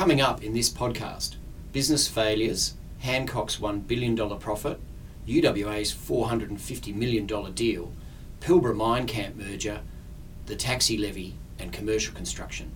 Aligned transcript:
Coming 0.00 0.22
up 0.22 0.42
in 0.42 0.54
this 0.54 0.70
podcast 0.70 1.34
business 1.72 2.08
failures, 2.08 2.72
Hancock's 3.00 3.58
$1 3.58 3.86
billion 3.86 4.16
profit, 4.38 4.80
UWA's 5.28 5.92
$450 5.92 6.94
million 6.94 7.26
deal, 7.52 7.92
Pilbara 8.40 8.74
mine 8.74 9.06
camp 9.06 9.36
merger, 9.36 9.82
the 10.46 10.56
taxi 10.56 10.96
levy, 10.96 11.34
and 11.58 11.70
commercial 11.70 12.14
construction. 12.14 12.72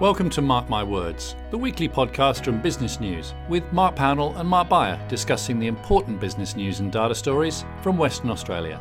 Welcome 0.00 0.30
to 0.30 0.40
Mark 0.40 0.70
My 0.70 0.82
Words, 0.82 1.36
the 1.50 1.58
weekly 1.58 1.86
podcast 1.86 2.46
from 2.46 2.62
Business 2.62 2.98
News, 2.98 3.34
with 3.50 3.70
Mark 3.70 3.94
Pownall 3.94 4.34
and 4.40 4.48
Mark 4.48 4.70
Beyer 4.70 4.98
discussing 5.06 5.58
the 5.58 5.66
important 5.66 6.18
business 6.18 6.56
news 6.56 6.80
and 6.80 6.90
data 6.90 7.14
stories 7.14 7.66
from 7.82 7.98
Western 7.98 8.30
Australia. 8.30 8.80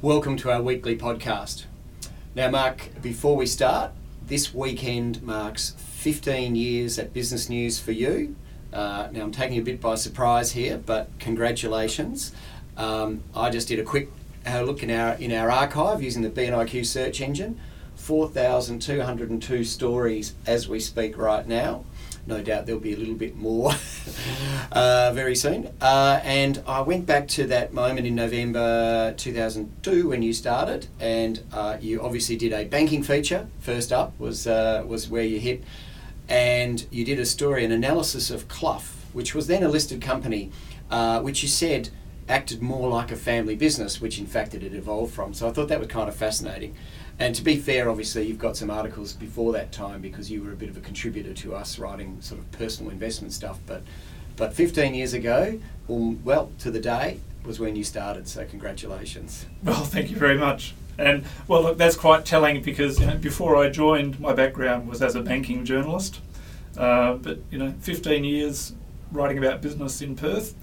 Welcome 0.00 0.36
to 0.36 0.52
our 0.52 0.62
weekly 0.62 0.96
podcast. 0.96 1.64
Now, 2.36 2.50
Mark, 2.50 2.90
before 3.02 3.34
we 3.34 3.46
start, 3.46 3.90
this 4.26 4.54
weekend 4.54 5.20
marks 5.24 5.74
15 6.04 6.54
years 6.54 6.98
at 6.98 7.14
Business 7.14 7.48
News 7.48 7.80
for 7.80 7.92
you. 7.92 8.36
Uh, 8.74 9.08
now, 9.10 9.22
I'm 9.22 9.32
taking 9.32 9.56
a 9.56 9.62
bit 9.62 9.80
by 9.80 9.94
surprise 9.94 10.52
here, 10.52 10.76
but 10.76 11.08
congratulations. 11.18 12.30
Um, 12.76 13.22
I 13.34 13.48
just 13.48 13.68
did 13.68 13.78
a 13.78 13.84
quick 13.84 14.10
uh, 14.46 14.60
look 14.60 14.82
in 14.82 14.90
our 14.90 15.14
in 15.14 15.32
our 15.32 15.50
archive 15.50 16.02
using 16.02 16.20
the 16.20 16.28
BNIQ 16.28 16.84
search 16.84 17.22
engine. 17.22 17.58
4,202 17.96 19.64
stories 19.64 20.34
as 20.46 20.68
we 20.68 20.78
speak 20.78 21.16
right 21.16 21.48
now. 21.48 21.86
No 22.26 22.42
doubt 22.42 22.66
there'll 22.66 22.82
be 22.82 22.92
a 22.92 22.98
little 22.98 23.14
bit 23.14 23.34
more 23.34 23.72
uh, 24.72 25.10
very 25.14 25.34
soon. 25.34 25.70
Uh, 25.80 26.20
and 26.22 26.62
I 26.66 26.82
went 26.82 27.06
back 27.06 27.28
to 27.28 27.46
that 27.46 27.72
moment 27.72 28.06
in 28.06 28.14
November 28.14 29.14
2002 29.16 30.06
when 30.06 30.20
you 30.20 30.34
started, 30.34 30.86
and 31.00 31.42
uh, 31.50 31.78
you 31.80 32.02
obviously 32.02 32.36
did 32.36 32.52
a 32.52 32.66
banking 32.66 33.02
feature. 33.02 33.46
First 33.60 33.90
up 33.90 34.12
was 34.20 34.46
uh, 34.46 34.84
was 34.86 35.08
where 35.08 35.24
you 35.24 35.40
hit, 35.40 35.64
and 36.28 36.86
you 36.90 37.04
did 37.04 37.18
a 37.18 37.26
story, 37.26 37.64
an 37.64 37.72
analysis 37.72 38.30
of 38.30 38.48
Clough, 38.48 38.82
which 39.12 39.34
was 39.34 39.46
then 39.46 39.62
a 39.62 39.68
listed 39.68 40.00
company, 40.00 40.50
uh, 40.90 41.20
which 41.20 41.42
you 41.42 41.48
said 41.48 41.90
acted 42.28 42.62
more 42.62 42.88
like 42.88 43.12
a 43.12 43.16
family 43.16 43.54
business, 43.54 44.00
which 44.00 44.18
in 44.18 44.26
fact 44.26 44.54
it 44.54 44.62
had 44.62 44.74
evolved 44.74 45.12
from. 45.12 45.34
So 45.34 45.48
I 45.48 45.52
thought 45.52 45.68
that 45.68 45.78
was 45.78 45.88
kind 45.88 46.08
of 46.08 46.16
fascinating. 46.16 46.74
And 47.18 47.34
to 47.34 47.42
be 47.42 47.56
fair, 47.56 47.90
obviously, 47.90 48.26
you've 48.26 48.38
got 48.38 48.56
some 48.56 48.70
articles 48.70 49.12
before 49.12 49.52
that 49.52 49.70
time 49.70 50.00
because 50.00 50.30
you 50.30 50.42
were 50.42 50.52
a 50.52 50.56
bit 50.56 50.68
of 50.68 50.76
a 50.76 50.80
contributor 50.80 51.32
to 51.34 51.54
us 51.54 51.78
writing 51.78 52.20
sort 52.20 52.40
of 52.40 52.50
personal 52.52 52.90
investment 52.90 53.32
stuff. 53.32 53.60
But, 53.66 53.82
but 54.36 54.52
15 54.52 54.94
years 54.94 55.12
ago, 55.12 55.60
well, 55.86 56.16
well 56.24 56.52
to 56.58 56.70
the 56.70 56.80
day, 56.80 57.20
was 57.44 57.60
when 57.60 57.76
you 57.76 57.84
started. 57.84 58.26
So 58.26 58.44
congratulations. 58.44 59.46
Well, 59.62 59.84
thank 59.84 60.10
you 60.10 60.16
very 60.16 60.38
much. 60.38 60.74
And 60.98 61.24
well, 61.48 61.62
look, 61.62 61.78
that's 61.78 61.96
quite 61.96 62.24
telling 62.24 62.62
because 62.62 63.00
you 63.00 63.06
know, 63.06 63.16
before 63.16 63.56
I 63.56 63.70
joined, 63.70 64.20
my 64.20 64.32
background 64.32 64.88
was 64.88 65.02
as 65.02 65.14
a 65.14 65.22
banking 65.22 65.64
journalist. 65.64 66.20
Uh, 66.76 67.14
but 67.14 67.38
you 67.50 67.58
know, 67.58 67.74
15 67.80 68.24
years 68.24 68.72
writing 69.12 69.38
about 69.38 69.62
business 69.62 70.00
in 70.02 70.16
Perth. 70.16 70.54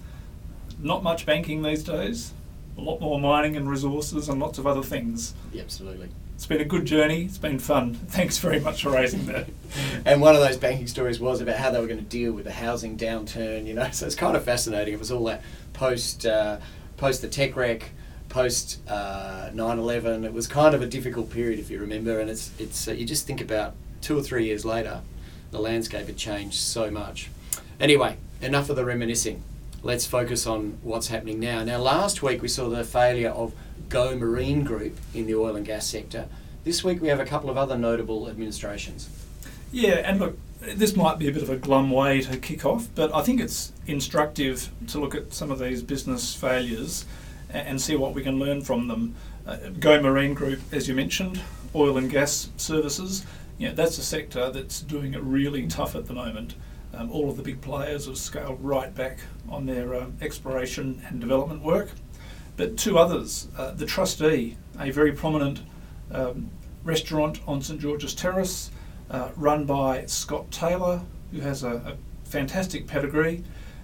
Not 0.78 1.02
much 1.02 1.26
banking 1.26 1.62
these 1.62 1.82
days. 1.82 2.32
A 2.76 2.80
lot 2.80 3.00
more 3.00 3.20
mining 3.20 3.56
and 3.56 3.68
resources 3.68 4.28
and 4.28 4.40
lots 4.40 4.58
of 4.58 4.66
other 4.66 4.82
things. 4.82 5.34
Yeah, 5.52 5.62
absolutely. 5.62 6.08
It's 6.34 6.46
been 6.46 6.60
a 6.60 6.64
good 6.64 6.86
journey. 6.86 7.24
It's 7.24 7.38
been 7.38 7.58
fun. 7.58 7.94
Thanks 8.08 8.38
very 8.38 8.58
much 8.58 8.82
for 8.82 8.90
raising 8.90 9.26
that. 9.26 9.48
and 10.04 10.20
one 10.20 10.34
of 10.34 10.40
those 10.40 10.56
banking 10.56 10.86
stories 10.86 11.20
was 11.20 11.40
about 11.40 11.56
how 11.56 11.70
they 11.70 11.80
were 11.80 11.86
going 11.86 12.00
to 12.00 12.04
deal 12.04 12.32
with 12.32 12.44
the 12.44 12.52
housing 12.52 12.96
downturn. 12.96 13.66
You 13.66 13.74
know, 13.74 13.88
so 13.92 14.06
it's 14.06 14.14
kind 14.14 14.36
of 14.36 14.44
fascinating. 14.44 14.94
It 14.94 14.98
was 14.98 15.12
all 15.12 15.24
that 15.26 15.42
post 15.72 16.26
uh, 16.26 16.58
post 16.96 17.22
the 17.22 17.28
tech 17.28 17.56
wreck, 17.56 17.90
post 18.32 18.78
uh, 18.88 19.50
9/11. 19.52 20.24
It 20.24 20.32
was 20.32 20.46
kind 20.46 20.74
of 20.74 20.82
a 20.82 20.86
difficult 20.86 21.30
period, 21.30 21.60
if 21.60 21.70
you 21.70 21.78
remember. 21.78 22.18
And 22.18 22.28
it's 22.30 22.50
it's 22.58 22.88
uh, 22.88 22.92
you 22.92 23.04
just 23.04 23.26
think 23.26 23.40
about 23.40 23.74
two 24.00 24.18
or 24.18 24.22
three 24.22 24.46
years 24.46 24.64
later, 24.64 25.02
the 25.52 25.60
landscape 25.60 26.06
had 26.06 26.16
changed 26.16 26.56
so 26.56 26.90
much. 26.90 27.30
Anyway, 27.78 28.16
enough 28.40 28.70
of 28.70 28.76
the 28.76 28.84
reminiscing. 28.84 29.42
Let's 29.82 30.06
focus 30.06 30.46
on 30.46 30.78
what's 30.82 31.08
happening 31.08 31.40
now. 31.40 31.62
Now, 31.62 31.78
last 31.78 32.22
week 32.22 32.40
we 32.40 32.48
saw 32.48 32.68
the 32.68 32.84
failure 32.84 33.30
of 33.30 33.52
Go 33.88 34.16
Marine 34.16 34.64
Group 34.64 34.96
in 35.12 35.26
the 35.26 35.34
oil 35.34 35.54
and 35.54 35.66
gas 35.66 35.86
sector. 35.86 36.26
This 36.64 36.82
week 36.82 37.02
we 37.02 37.08
have 37.08 37.20
a 37.20 37.26
couple 37.26 37.50
of 37.50 37.58
other 37.58 37.76
notable 37.76 38.28
administrations. 38.28 39.10
Yeah, 39.72 39.94
and 39.94 40.20
look, 40.20 40.38
this 40.60 40.94
might 40.94 41.18
be 41.18 41.28
a 41.28 41.32
bit 41.32 41.42
of 41.42 41.50
a 41.50 41.56
glum 41.56 41.90
way 41.90 42.20
to 42.20 42.36
kick 42.36 42.64
off, 42.64 42.88
but 42.94 43.12
I 43.12 43.22
think 43.22 43.40
it's 43.40 43.72
instructive 43.86 44.70
to 44.88 45.00
look 45.00 45.14
at 45.14 45.34
some 45.34 45.50
of 45.50 45.58
these 45.58 45.82
business 45.82 46.34
failures 46.34 47.04
and 47.52 47.80
see 47.80 47.96
what 47.96 48.14
we 48.14 48.22
can 48.22 48.38
learn 48.38 48.62
from 48.62 48.88
them. 48.88 49.14
Uh, 49.46 49.56
Go 49.78 50.00
Marine 50.00 50.34
Group, 50.34 50.60
as 50.72 50.88
you 50.88 50.94
mentioned, 50.94 51.40
oil 51.74 51.96
and 51.96 52.10
gas 52.10 52.50
services, 52.56 53.26
you 53.58 53.68
know, 53.68 53.74
that's 53.74 53.98
a 53.98 54.02
sector 54.02 54.50
that's 54.50 54.80
doing 54.80 55.14
it 55.14 55.22
really 55.22 55.66
tough 55.66 55.94
at 55.94 56.06
the 56.06 56.12
moment. 56.12 56.54
Um, 56.94 57.10
all 57.10 57.30
of 57.30 57.36
the 57.36 57.42
big 57.42 57.60
players 57.60 58.06
have 58.06 58.18
scaled 58.18 58.62
right 58.62 58.94
back 58.94 59.18
on 59.48 59.66
their 59.66 59.94
um, 59.94 60.16
exploration 60.20 61.02
and 61.08 61.20
development 61.20 61.62
work. 61.62 61.90
But 62.56 62.76
two 62.76 62.98
others, 62.98 63.48
uh, 63.56 63.70
the 63.70 63.86
trustee, 63.86 64.56
a 64.78 64.90
very 64.90 65.12
prominent 65.12 65.60
um, 66.10 66.50
restaurant 66.84 67.40
on 67.46 67.62
St 67.62 67.80
George's 67.80 68.14
Terrace, 68.14 68.70
uh, 69.10 69.30
run 69.36 69.64
by 69.64 70.04
Scott 70.06 70.50
Taylor, 70.50 71.00
who 71.30 71.40
has 71.40 71.62
a, 71.62 71.70
a 71.70 72.28
fantastic 72.28 72.86
pedigree, 72.86 73.42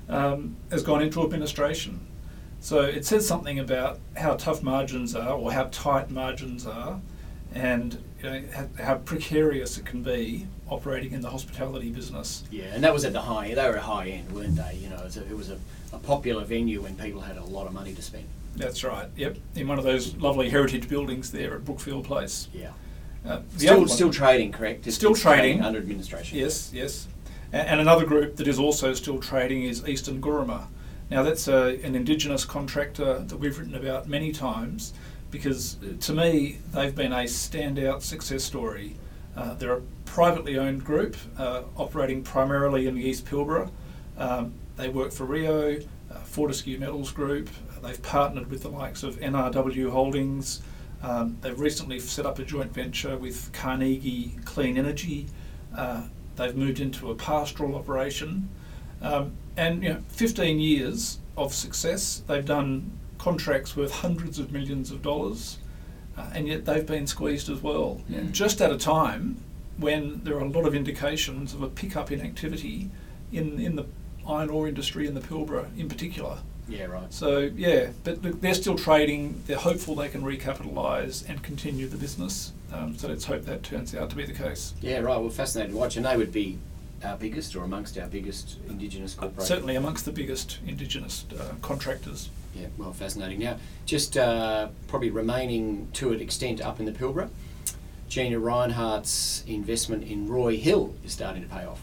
um, 0.09 0.57
has 0.71 0.83
gone 0.83 1.03
into 1.03 1.23
administration. 1.23 2.07
So 2.61 2.81
it 2.81 3.05
says 3.07 3.27
something 3.27 3.59
about 3.59 3.99
how 4.17 4.35
tough 4.35 4.63
margins 4.63 5.15
are, 5.15 5.33
or 5.33 5.53
how 5.53 5.65
tight 5.71 6.11
margins 6.11 6.67
are, 6.67 7.01
and 7.55 8.03
you 8.23 8.31
know, 8.31 8.43
how 8.79 8.97
precarious 8.97 9.79
it 9.79 9.87
can 9.87 10.03
be 10.03 10.47
operating 10.69 11.13
in 11.13 11.21
the 11.21 11.31
hospitality 11.31 11.91
business. 11.91 12.45
Yeah, 12.51 12.65
and 12.73 12.83
that 12.85 12.93
was 12.93 13.05
at 13.05 13.13
the 13.13 13.21
high. 13.23 13.55
They 13.55 13.69
were 13.69 13.77
at 13.77 13.83
high 13.83 14.09
end, 14.09 14.33
weren't 14.33 14.57
they? 14.57 14.79
You 14.83 14.91
know, 14.91 14.97
it 14.97 15.05
was 15.05 15.17
a, 15.17 15.23
it 15.23 15.37
was 15.37 15.51
a, 15.51 15.59
a 15.93 15.99
popular 15.99 16.45
venue 16.45 16.83
when 16.83 16.97
people 16.97 17.21
had 17.21 17.37
a 17.37 17.45
lot 17.45 17.67
of 17.67 17.73
money 17.73 17.95
to 17.95 18.03
spend. 18.03 18.27
That's 18.57 18.83
right. 18.83 19.09
Yep, 19.17 19.39
in 19.55 19.69
one 19.69 19.79
of 19.79 19.85
those 19.85 20.17
lovely 20.17 20.51
heritage 20.51 20.89
buildings 20.89 21.31
there 21.31 21.55
at 21.55 21.65
Brookfield 21.65 22.05
Place. 22.05 22.49
Yeah. 22.53 22.73
Uh, 23.27 23.41
still, 23.57 23.87
still 23.89 24.11
trading, 24.13 24.53
correct? 24.53 24.87
It's 24.87 24.97
still 24.97 25.15
trading. 25.15 25.59
trading 25.59 25.63
under 25.63 25.79
administration. 25.79 26.39
Yes, 26.39 26.73
yes. 26.73 27.09
And, 27.53 27.69
and, 27.69 27.81
another 27.81 28.07
group 28.07 28.37
that 28.37 28.47
is 28.47 28.59
also 28.59 28.95
still 28.95 29.19
trading 29.19 29.65
is 29.65 29.87
Eastern 29.89 30.21
Guruma. 30.21 30.67
Now 31.11 31.23
that's 31.23 31.49
a, 31.49 31.81
an 31.83 31.95
indigenous 31.95 32.45
contractor 32.45 33.21
that 33.21 33.37
we've 33.37 33.59
written 33.59 33.75
about 33.75 34.09
many 34.09 34.33
times 34.33 34.93
because 35.31 35.77
uh, 35.83 35.95
to 36.01 36.13
me 36.13 36.59
they've 36.73 36.95
been 36.95 37.13
a 37.13 37.25
standout 37.25 38.03
success 38.03 38.45
story. 38.45 38.97
Uh, 39.37 39.55
they're 39.55 39.75
a 39.75 39.83
privately 40.05 40.59
owned 40.59 40.85
group 40.85 41.17
uh, 41.39 41.63
operating 41.77 42.23
primarily 42.23 42.87
in 42.87 42.95
the 42.95 43.03
East 43.03 43.25
Pilbara. 43.25 43.71
Um, 44.17 44.55
they 44.77 44.89
work 44.89 45.13
for 45.13 45.25
Rio, 45.25 45.79
uh, 46.11 46.15
Fortescue 46.25 46.79
Metals 46.79 47.13
Group. 47.13 47.49
they've 47.83 48.03
partnered 48.03 48.51
with 48.51 48.63
the 48.63 48.69
likes 48.69 49.03
of 49.03 49.19
NRW 49.21 49.91
Holdings. 49.91 50.61
Um, 51.03 51.39
they've 51.41 51.59
recently 51.59 52.01
set 52.01 52.27
up 52.27 52.39
a 52.39 52.45
joint 52.45 52.75
venture 52.75 53.17
with 53.17 53.53
Carnegie 53.53 54.37
Clean 54.45 54.77
Energy. 54.77 55.27
Uh, 55.77 56.03
they've 56.37 56.57
moved 56.57 56.81
into 56.81 57.11
a 57.11 57.15
pastoral 57.15 57.77
operation. 57.77 58.49
Um, 59.03 59.33
and 59.57 59.83
you 59.83 59.89
know, 59.91 60.03
15 60.09 60.61
years 60.61 61.19
of 61.39 61.55
success. 61.55 62.23
They've 62.27 62.45
done 62.45 62.91
contracts 63.19 63.77
worth 63.77 63.93
hundreds 63.93 64.39
of 64.39 64.53
millions 64.53 64.91
of 64.91 65.03
dollars, 65.03 65.59
uh, 66.17 66.31
and 66.35 66.49
yet 66.49 66.65
they've 66.65 66.87
been 66.87 67.07
squeezed 67.07 67.49
as 67.49 67.63
well. 67.63 68.03
Mm. 68.11 68.33
Just 68.33 68.61
at 68.61 68.71
a 68.71 68.77
time 68.77 69.41
when 69.77 70.23
there 70.25 70.35
are 70.37 70.41
a 70.41 70.49
lot 70.49 70.67
of 70.67 70.75
indications 70.75 71.55
of 71.55 71.63
a 71.63 71.69
pickup 71.69 72.11
in 72.11 72.21
activity 72.21 72.91
in, 73.33 73.61
in 73.61 73.77
the 73.77 73.87
iron 74.27 74.51
ore 74.51 74.69
industry 74.69 75.07
in 75.07 75.15
the 75.15 75.21
Pilbara 75.21 75.67
in 75.79 75.89
particular. 75.89 76.39
Yeah, 76.69 76.85
right. 76.85 77.11
So, 77.13 77.51
yeah, 77.57 77.91
but 78.05 78.23
look, 78.23 78.41
they're 78.43 78.53
still 78.53 78.77
trading. 78.77 79.43
They're 79.47 79.57
hopeful 79.57 79.95
they 79.95 80.09
can 80.09 80.23
recapitalise 80.23 81.27
and 81.27 81.43
continue 81.43 81.89
the 81.89 81.97
business. 81.97 82.53
Um, 82.71 82.99
so 82.99 83.09
let's 83.09 83.25
hope 83.25 83.47
that 83.47 83.63
turns 83.63 83.95
out 83.95 84.11
to 84.11 84.17
be 84.17 84.27
the 84.27 84.35
case. 84.35 84.75
Yeah, 84.83 84.99
right. 84.99 85.19
Well, 85.19 85.31
fascinating 85.31 85.73
to 85.73 85.79
watch. 85.79 85.97
And 85.97 86.05
they 86.05 86.17
would 86.17 86.33
be 86.33 86.59
our 87.05 87.17
biggest 87.17 87.55
or 87.55 87.65
amongst 87.65 87.99
our 87.99 88.07
biggest 88.07 88.59
Indigenous 88.69 89.15
corporations? 89.15 89.49
Certainly 89.49 89.77
amongst 89.77 90.05
the 90.05 90.13
biggest 90.13 90.59
Indigenous 90.67 91.25
uh, 91.39 91.55
contractors. 91.63 92.31
Yeah, 92.55 92.67
well, 92.77 92.93
fascinating. 92.93 93.41
Now, 93.41 93.59
just 93.87 94.17
uh, 94.17 94.69
probably 94.89 95.11
remaining 95.11 95.89
to 95.95 96.13
an 96.13 96.21
extent 96.21 96.61
up 96.61 96.81
in 96.81 96.87
the 96.87 96.93
Pilbara, 96.93 97.29
Gina 98.09 98.39
Rinehart's 98.39 99.45
investment 99.47 100.05
in 100.05 100.29
Roy 100.29 100.57
Hill 100.57 100.95
is 101.05 101.13
starting 101.13 101.43
to 101.43 101.49
pay 101.49 101.65
off. 101.65 101.83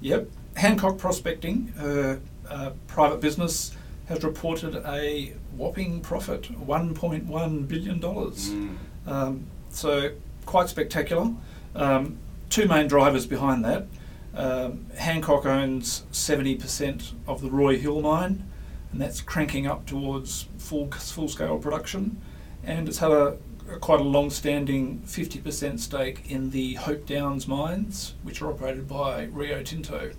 Yep. 0.00 0.28
Hancock 0.56 0.98
Prospecting, 0.98 1.72
uh, 1.78 2.70
private 2.86 3.20
business, 3.20 3.76
has 4.08 4.24
reported 4.24 4.74
a 4.86 5.32
whopping 5.56 6.00
profit, 6.00 6.42
$1.1 6.66 7.68
billion. 7.68 8.00
Mm. 8.00 8.76
Um, 9.06 9.46
so, 9.70 10.10
quite 10.46 10.68
spectacular. 10.68 11.32
Um, 11.74 12.18
two 12.48 12.66
main 12.66 12.88
drivers 12.88 13.26
behind 13.26 13.64
that. 13.64 13.86
Um, 14.34 14.86
Hancock 14.96 15.44
owns 15.44 16.04
70% 16.12 17.12
of 17.26 17.42
the 17.42 17.50
Roy 17.50 17.78
Hill 17.78 18.00
mine, 18.00 18.48
and 18.92 19.00
that's 19.00 19.20
cranking 19.20 19.66
up 19.66 19.86
towards 19.86 20.46
full 20.58 20.90
full 20.90 21.28
scale 21.28 21.58
production. 21.58 22.20
And 22.62 22.88
it's 22.88 22.98
had 22.98 23.10
a 23.10 23.38
quite 23.80 24.00
a 24.00 24.04
long-standing 24.04 25.00
50% 25.06 25.78
stake 25.78 26.28
in 26.28 26.50
the 26.50 26.74
Hope 26.74 27.06
Downs 27.06 27.46
mines, 27.46 28.14
which 28.22 28.42
are 28.42 28.50
operated 28.50 28.88
by 28.88 29.24
Rio 29.24 29.62
Tinto. 29.62 30.10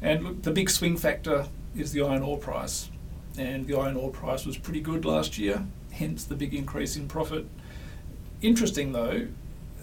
And 0.00 0.24
look, 0.24 0.42
the 0.42 0.52
big 0.52 0.70
swing 0.70 0.96
factor 0.96 1.48
is 1.76 1.92
the 1.92 2.02
iron 2.02 2.22
ore 2.22 2.38
price, 2.38 2.88
and 3.36 3.66
the 3.66 3.76
iron 3.76 3.96
ore 3.96 4.10
price 4.10 4.46
was 4.46 4.56
pretty 4.56 4.80
good 4.80 5.04
last 5.04 5.38
year, 5.38 5.66
hence 5.90 6.24
the 6.24 6.36
big 6.36 6.54
increase 6.54 6.96
in 6.96 7.08
profit. 7.08 7.46
Interesting 8.42 8.92
though, 8.92 9.26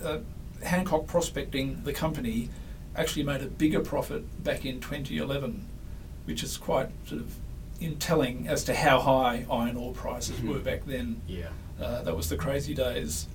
uh, 0.04 0.19
Hancock 0.63 1.07
Prospecting, 1.07 1.84
the 1.84 1.94
company, 1.94 2.50
actually 2.95 3.24
made 3.24 3.42
a 3.42 3.47
bigger 3.47 3.80
profit 3.81 4.44
back 4.44 4.65
in 4.65 4.80
2011, 4.80 5.65
which 6.25 6.44
is 6.44 6.57
quite 6.57 6.89
sort 7.07 7.21
of 7.21 7.36
in 7.80 7.97
telling 7.97 8.47
as 8.47 8.63
to 8.63 8.74
how 8.74 9.00
high 9.00 9.45
iron 9.51 9.75
ore 9.75 9.94
prices 9.94 10.38
Mhm. 10.39 10.47
were 10.53 10.59
back 10.59 10.86
then. 10.86 11.21
Yeah. 11.27 11.50
Uh, 11.80 12.01
that 12.03 12.15
was 12.15 12.30
the 12.30 12.38
crazy 12.38 12.74
days. 12.74 13.27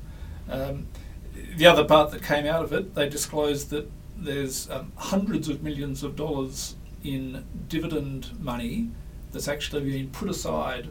Um, 0.48 0.86
the 1.56 1.66
other 1.66 1.84
part 1.84 2.10
that 2.12 2.22
came 2.22 2.46
out 2.46 2.64
of 2.64 2.72
it, 2.72 2.94
they 2.94 3.08
disclosed 3.08 3.70
that 3.70 3.90
there's 4.16 4.68
um, 4.70 4.92
hundreds 4.96 5.48
of 5.48 5.62
millions 5.62 6.02
of 6.02 6.16
dollars 6.16 6.74
in 7.04 7.44
dividend 7.68 8.38
money 8.40 8.88
that's 9.32 9.48
actually 9.48 9.82
been 9.90 10.08
put 10.10 10.28
aside 10.28 10.88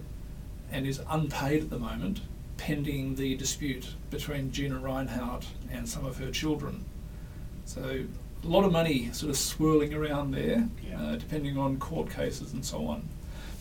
and 0.72 0.86
is 0.88 1.02
unpaid 1.10 1.64
at 1.64 1.70
the 1.72 1.80
moment, 1.80 2.22
pending 2.58 3.16
the 3.16 3.36
dispute 3.36 3.96
between 4.12 4.52
Gina 4.52 4.80
Rinehart 4.80 5.46
and 5.72 5.88
some 5.90 6.06
of 6.06 6.18
her 6.20 6.30
children. 6.32 6.86
So 7.66 8.02
a 8.44 8.48
lot 8.48 8.64
of 8.64 8.72
money 8.72 9.10
sort 9.12 9.30
of 9.30 9.38
swirling 9.38 9.94
around 9.94 10.32
there, 10.32 10.70
Yeah. 10.88 11.02
uh, 11.02 11.16
depending 11.16 11.58
on 11.58 11.78
court 11.78 12.10
cases 12.10 12.54
and 12.54 12.66
so 12.66 12.88
on. 12.88 13.04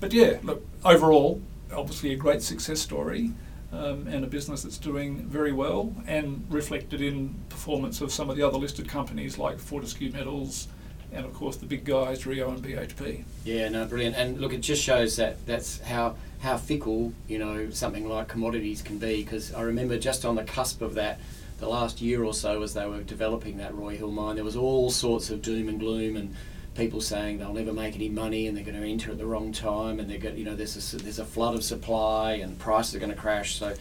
But 0.00 0.12
yeah, 0.12 0.38
look, 0.42 0.64
overall, 0.84 1.40
obviously 1.74 2.12
a 2.12 2.16
great 2.16 2.42
success 2.42 2.80
story. 2.80 3.32
Um, 3.70 4.06
and 4.06 4.24
a 4.24 4.26
business 4.26 4.62
that's 4.62 4.78
doing 4.78 5.26
very 5.26 5.52
well 5.52 5.94
and 6.06 6.46
reflected 6.48 7.02
in 7.02 7.34
performance 7.50 8.00
of 8.00 8.10
some 8.10 8.30
of 8.30 8.36
the 8.36 8.42
other 8.42 8.56
listed 8.56 8.88
companies 8.88 9.36
like 9.36 9.58
Fortescue 9.58 10.10
Metals 10.10 10.68
and 11.12 11.24
of 11.24 11.32
course 11.34 11.56
the 11.56 11.66
big 11.66 11.84
guys 11.84 12.26
Rio 12.26 12.50
and 12.50 12.62
BHP. 12.62 13.24
Yeah, 13.44 13.68
no, 13.68 13.86
brilliant. 13.86 14.16
And 14.16 14.40
look, 14.40 14.52
it 14.52 14.60
just 14.60 14.82
shows 14.82 15.16
that 15.16 15.44
that's 15.46 15.80
how 15.80 16.16
how 16.40 16.56
fickle 16.56 17.12
you 17.26 17.38
know 17.38 17.70
something 17.70 18.08
like 18.08 18.28
commodities 18.28 18.82
can 18.82 18.98
be. 18.98 19.22
Because 19.22 19.52
I 19.54 19.62
remember 19.62 19.98
just 19.98 20.24
on 20.24 20.34
the 20.34 20.44
cusp 20.44 20.82
of 20.82 20.94
that, 20.94 21.18
the 21.58 21.68
last 21.68 22.00
year 22.00 22.24
or 22.24 22.34
so, 22.34 22.62
as 22.62 22.74
they 22.74 22.86
were 22.86 23.02
developing 23.02 23.58
that 23.58 23.74
Roy 23.74 23.96
Hill 23.96 24.10
mine, 24.10 24.36
there 24.36 24.44
was 24.44 24.56
all 24.56 24.90
sorts 24.90 25.30
of 25.30 25.42
doom 25.42 25.68
and 25.68 25.80
gloom 25.80 26.16
and 26.16 26.34
people 26.74 27.00
saying 27.00 27.38
they'll 27.38 27.52
never 27.52 27.72
make 27.72 27.96
any 27.96 28.08
money 28.08 28.46
and 28.46 28.56
they're 28.56 28.64
going 28.64 28.80
to 28.80 28.88
enter 28.88 29.10
at 29.10 29.18
the 29.18 29.26
wrong 29.26 29.52
time 29.52 29.98
and 29.98 30.08
they're 30.08 30.18
going, 30.18 30.38
you 30.38 30.44
know, 30.44 30.54
there's 30.54 30.94
a, 30.94 30.96
there's 30.98 31.18
a 31.18 31.24
flood 31.24 31.56
of 31.56 31.64
supply 31.64 32.34
and 32.34 32.56
prices 32.60 32.94
are 32.94 33.00
going 33.00 33.10
to 33.10 33.16
crash. 33.16 33.56
So, 33.56 33.74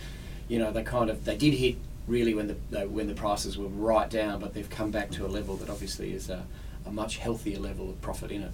you 0.47 0.57
know, 0.57 0.71
they 0.71 0.83
kind 0.83 1.09
of 1.09 1.23
they 1.23 1.37
did 1.37 1.53
hit 1.53 1.77
really 2.07 2.33
when 2.33 2.47
the 2.47 2.87
when 2.87 3.07
the 3.07 3.13
prices 3.13 3.57
were 3.57 3.67
right 3.67 4.09
down, 4.09 4.39
but 4.39 4.53
they've 4.53 4.69
come 4.69 4.89
back 4.89 5.11
to 5.11 5.25
a 5.25 5.27
level 5.27 5.55
that 5.57 5.69
obviously 5.69 6.13
is 6.13 6.29
a, 6.29 6.43
a 6.87 6.91
much 6.91 7.17
healthier 7.17 7.59
level 7.59 7.89
of 7.89 8.01
profit 8.01 8.31
in 8.31 8.43
it. 8.43 8.51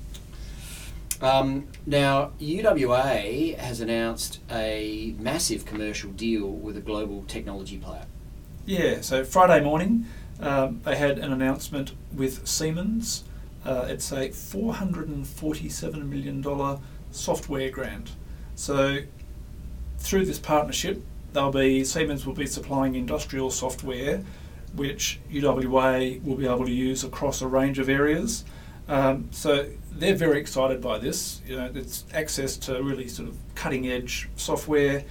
Um, 1.21 1.67
now, 1.85 2.31
UWA 2.41 3.57
has 3.57 3.79
announced 3.79 4.39
a 4.51 5.15
massive 5.19 5.65
commercial 5.65 6.11
deal 6.11 6.47
with 6.49 6.75
a 6.75 6.81
global 6.81 7.23
technology 7.27 7.77
player. 7.77 8.05
Yeah, 8.65 9.01
so 9.01 9.23
Friday 9.23 9.63
morning 9.63 10.05
um, 10.39 10.81
they 10.83 10.95
had 10.95 11.19
an 11.19 11.31
announcement 11.31 11.93
with 12.13 12.45
Siemens. 12.47 13.23
Uh, 13.65 13.85
it's 13.87 14.11
a 14.11 14.29
$447 14.29 16.09
million 16.09 16.79
software 17.11 17.69
grant. 17.69 18.11
So 18.55 18.99
through 19.99 20.25
this 20.25 20.39
partnership, 20.39 21.01
they'll 21.31 21.51
be 21.51 21.85
Siemens 21.85 22.25
will 22.25 22.33
be 22.33 22.45
supplying 22.45 22.95
industrial 22.95 23.51
software, 23.51 24.21
which 24.75 25.19
UWA 25.31 26.23
will 26.23 26.35
be 26.35 26.45
able 26.45 26.65
to 26.65 26.71
use 26.71 27.03
across 27.03 27.41
a 27.41 27.47
range 27.47 27.79
of 27.79 27.89
areas. 27.89 28.43
Um, 28.87 29.29
so 29.31 29.67
they're 29.91 30.15
very 30.15 30.39
excited 30.39 30.81
by 30.81 30.97
this. 30.97 31.41
You 31.47 31.57
know, 31.57 31.71
it's 31.73 32.05
access 32.13 32.57
to 32.57 32.81
really 32.81 33.07
sort 33.07 33.29
of 33.29 33.37
cutting 33.55 33.87
edge 33.87 34.29
software, 34.35 35.05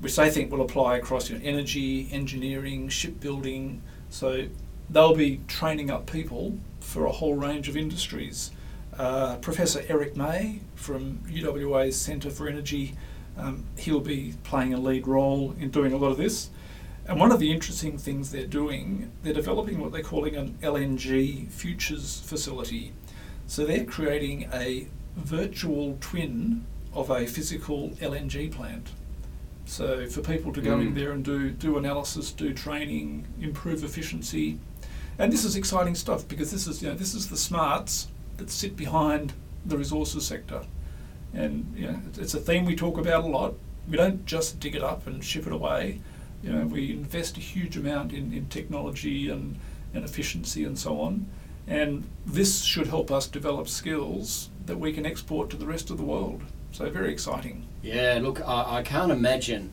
which 0.00 0.16
they 0.16 0.30
think 0.30 0.50
will 0.50 0.62
apply 0.62 0.96
across 0.96 1.30
you 1.30 1.38
know, 1.38 1.44
energy, 1.44 2.08
engineering, 2.12 2.88
shipbuilding. 2.88 3.82
So 4.10 4.46
they'll 4.90 5.14
be 5.14 5.40
training 5.48 5.90
up 5.90 6.10
people 6.10 6.58
for 6.80 7.06
a 7.06 7.12
whole 7.12 7.34
range 7.34 7.68
of 7.68 7.76
industries. 7.76 8.50
Uh, 8.98 9.36
Professor 9.36 9.84
Eric 9.88 10.16
May 10.16 10.60
from 10.74 11.18
UWA's 11.26 11.96
Centre 11.96 12.30
for 12.30 12.46
Energy, 12.46 12.94
um, 13.36 13.64
he'll 13.76 14.00
be 14.00 14.34
playing 14.44 14.74
a 14.74 14.78
lead 14.78 15.08
role 15.08 15.54
in 15.58 15.70
doing 15.70 15.92
a 15.92 15.96
lot 15.96 16.10
of 16.10 16.16
this. 16.16 16.50
And 17.06 17.20
one 17.20 17.32
of 17.32 17.38
the 17.38 17.52
interesting 17.52 17.98
things 17.98 18.30
they're 18.30 18.46
doing, 18.46 19.10
they're 19.22 19.34
developing 19.34 19.78
what 19.78 19.92
they're 19.92 20.02
calling 20.02 20.36
an 20.36 20.56
LNG 20.62 21.50
futures 21.50 22.20
facility. 22.20 22.92
So 23.46 23.64
they're 23.66 23.84
creating 23.84 24.48
a 24.52 24.86
virtual 25.16 25.98
twin 26.00 26.64
of 26.94 27.10
a 27.10 27.26
physical 27.26 27.90
LNG 28.00 28.50
plant. 28.50 28.88
So 29.66 30.06
for 30.06 30.20
people 30.20 30.52
to 30.52 30.60
go 30.60 30.78
in 30.78 30.92
Mm. 30.92 30.94
there 30.94 31.12
and 31.12 31.24
do 31.24 31.50
do 31.50 31.76
analysis, 31.78 32.30
do 32.32 32.52
training, 32.52 33.26
improve 33.40 33.82
efficiency, 33.84 34.58
and 35.18 35.32
this 35.32 35.44
is 35.44 35.56
exciting 35.56 35.94
stuff 35.94 36.26
because 36.28 36.50
this 36.50 36.66
is 36.66 36.82
you 36.82 36.88
know 36.88 36.94
this 36.94 37.14
is 37.14 37.28
the 37.28 37.36
smarts 37.36 38.08
that 38.36 38.50
sit 38.50 38.76
behind 38.76 39.32
the 39.64 39.78
resources 39.78 40.26
sector, 40.26 40.62
and 41.32 41.72
you 41.76 41.86
know 41.86 41.98
it's, 42.08 42.18
it's 42.18 42.34
a 42.34 42.40
theme 42.40 42.64
we 42.66 42.76
talk 42.76 42.98
about 42.98 43.24
a 43.24 43.26
lot. 43.26 43.54
We 43.88 43.96
don't 43.96 44.24
just 44.26 44.60
dig 44.60 44.74
it 44.74 44.82
up 44.82 45.06
and 45.06 45.22
ship 45.24 45.46
it 45.46 45.52
away. 45.52 46.00
You 46.44 46.52
know 46.52 46.66
we 46.66 46.90
invest 46.90 47.38
a 47.38 47.40
huge 47.40 47.76
amount 47.76 48.12
in, 48.12 48.32
in 48.32 48.46
technology 48.48 49.30
and, 49.30 49.56
and 49.94 50.04
efficiency 50.04 50.64
and 50.64 50.78
so 50.78 51.00
on, 51.00 51.26
and 51.66 52.04
this 52.26 52.62
should 52.62 52.88
help 52.88 53.10
us 53.10 53.26
develop 53.26 53.66
skills 53.68 54.50
that 54.66 54.78
we 54.78 54.92
can 54.92 55.06
export 55.06 55.48
to 55.50 55.56
the 55.56 55.66
rest 55.66 55.90
of 55.90 55.96
the 55.96 56.04
world. 56.04 56.42
So 56.72 56.90
very 56.90 57.12
exciting. 57.12 57.66
Yeah, 57.82 58.18
look, 58.20 58.46
I, 58.46 58.78
I 58.78 58.82
can't 58.82 59.12
imagine 59.12 59.72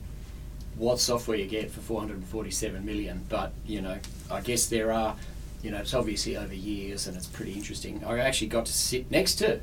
what 0.77 0.99
software 0.99 1.37
you 1.37 1.47
get 1.47 1.71
for 1.71 1.81
447 1.81 2.85
million, 2.85 3.25
but 3.27 3.51
you 3.65 3.81
know, 3.81 3.97
I 4.29 4.41
guess 4.41 4.67
there 4.67 4.93
are, 4.93 5.15
you 5.61 5.71
know, 5.71 5.77
it's 5.79 5.93
obviously 5.93 6.37
over 6.37 6.53
years 6.53 7.07
and 7.07 7.17
it's 7.17 7.27
pretty 7.27 7.53
interesting. 7.53 8.03
I 8.05 8.19
actually 8.19 8.47
got 8.47 8.65
to 8.67 8.73
sit 8.73 9.11
next 9.11 9.35
to, 9.35 9.59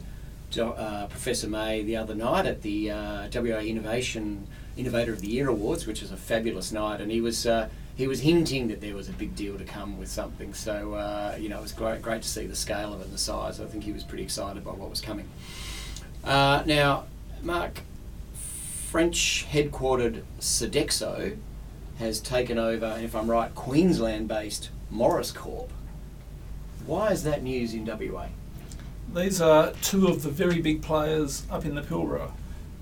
uh, 0.56 1.06
Professor 1.08 1.48
May 1.48 1.82
the 1.82 1.96
other 1.96 2.14
night 2.14 2.46
at 2.46 2.62
the 2.62 2.90
uh, 2.90 3.28
WA 3.34 3.58
Innovation 3.58 4.46
Innovator 4.76 5.12
of 5.12 5.20
the 5.20 5.28
Year 5.28 5.48
Awards, 5.48 5.86
which 5.86 6.00
was 6.00 6.12
a 6.12 6.16
fabulous 6.16 6.72
night, 6.72 7.00
and 7.00 7.10
he 7.10 7.20
was. 7.20 7.46
Uh, 7.46 7.68
he 7.96 8.06
was 8.06 8.20
hinting 8.20 8.68
that 8.68 8.80
there 8.80 8.94
was 8.94 9.08
a 9.08 9.12
big 9.12 9.34
deal 9.34 9.58
to 9.58 9.64
come 9.64 9.98
with 9.98 10.08
something, 10.08 10.54
so 10.54 10.94
uh, 10.94 11.36
you 11.36 11.48
know 11.48 11.58
it 11.58 11.62
was 11.62 11.72
great, 11.72 12.00
great 12.00 12.22
to 12.22 12.28
see 12.28 12.46
the 12.46 12.54
scale 12.54 12.94
of 12.94 13.00
it 13.00 13.06
and 13.06 13.12
the 13.12 13.18
size. 13.18 13.60
I 13.60 13.64
think 13.64 13.82
he 13.82 13.90
was 13.90 14.04
pretty 14.04 14.22
excited 14.22 14.64
by 14.64 14.70
what 14.70 14.88
was 14.88 15.00
coming. 15.00 15.28
Uh, 16.22 16.62
now, 16.64 17.06
Mark, 17.42 17.80
French 18.34 19.46
headquartered 19.50 20.22
Sodexo 20.38 21.36
has 21.98 22.20
taken 22.20 22.56
over, 22.56 22.86
and 22.86 23.04
if 23.04 23.16
I'm 23.16 23.28
right, 23.28 23.52
Queensland 23.56 24.28
based 24.28 24.70
Morris 24.90 25.32
Corp. 25.32 25.72
Why 26.86 27.10
is 27.10 27.24
that 27.24 27.42
news 27.42 27.74
in 27.74 27.84
WA? 27.84 28.28
These 29.14 29.40
are 29.40 29.72
two 29.82 30.08
of 30.08 30.22
the 30.22 30.28
very 30.28 30.60
big 30.60 30.82
players 30.82 31.46
up 31.50 31.64
in 31.64 31.74
the 31.74 31.80
Pilbara. 31.80 32.30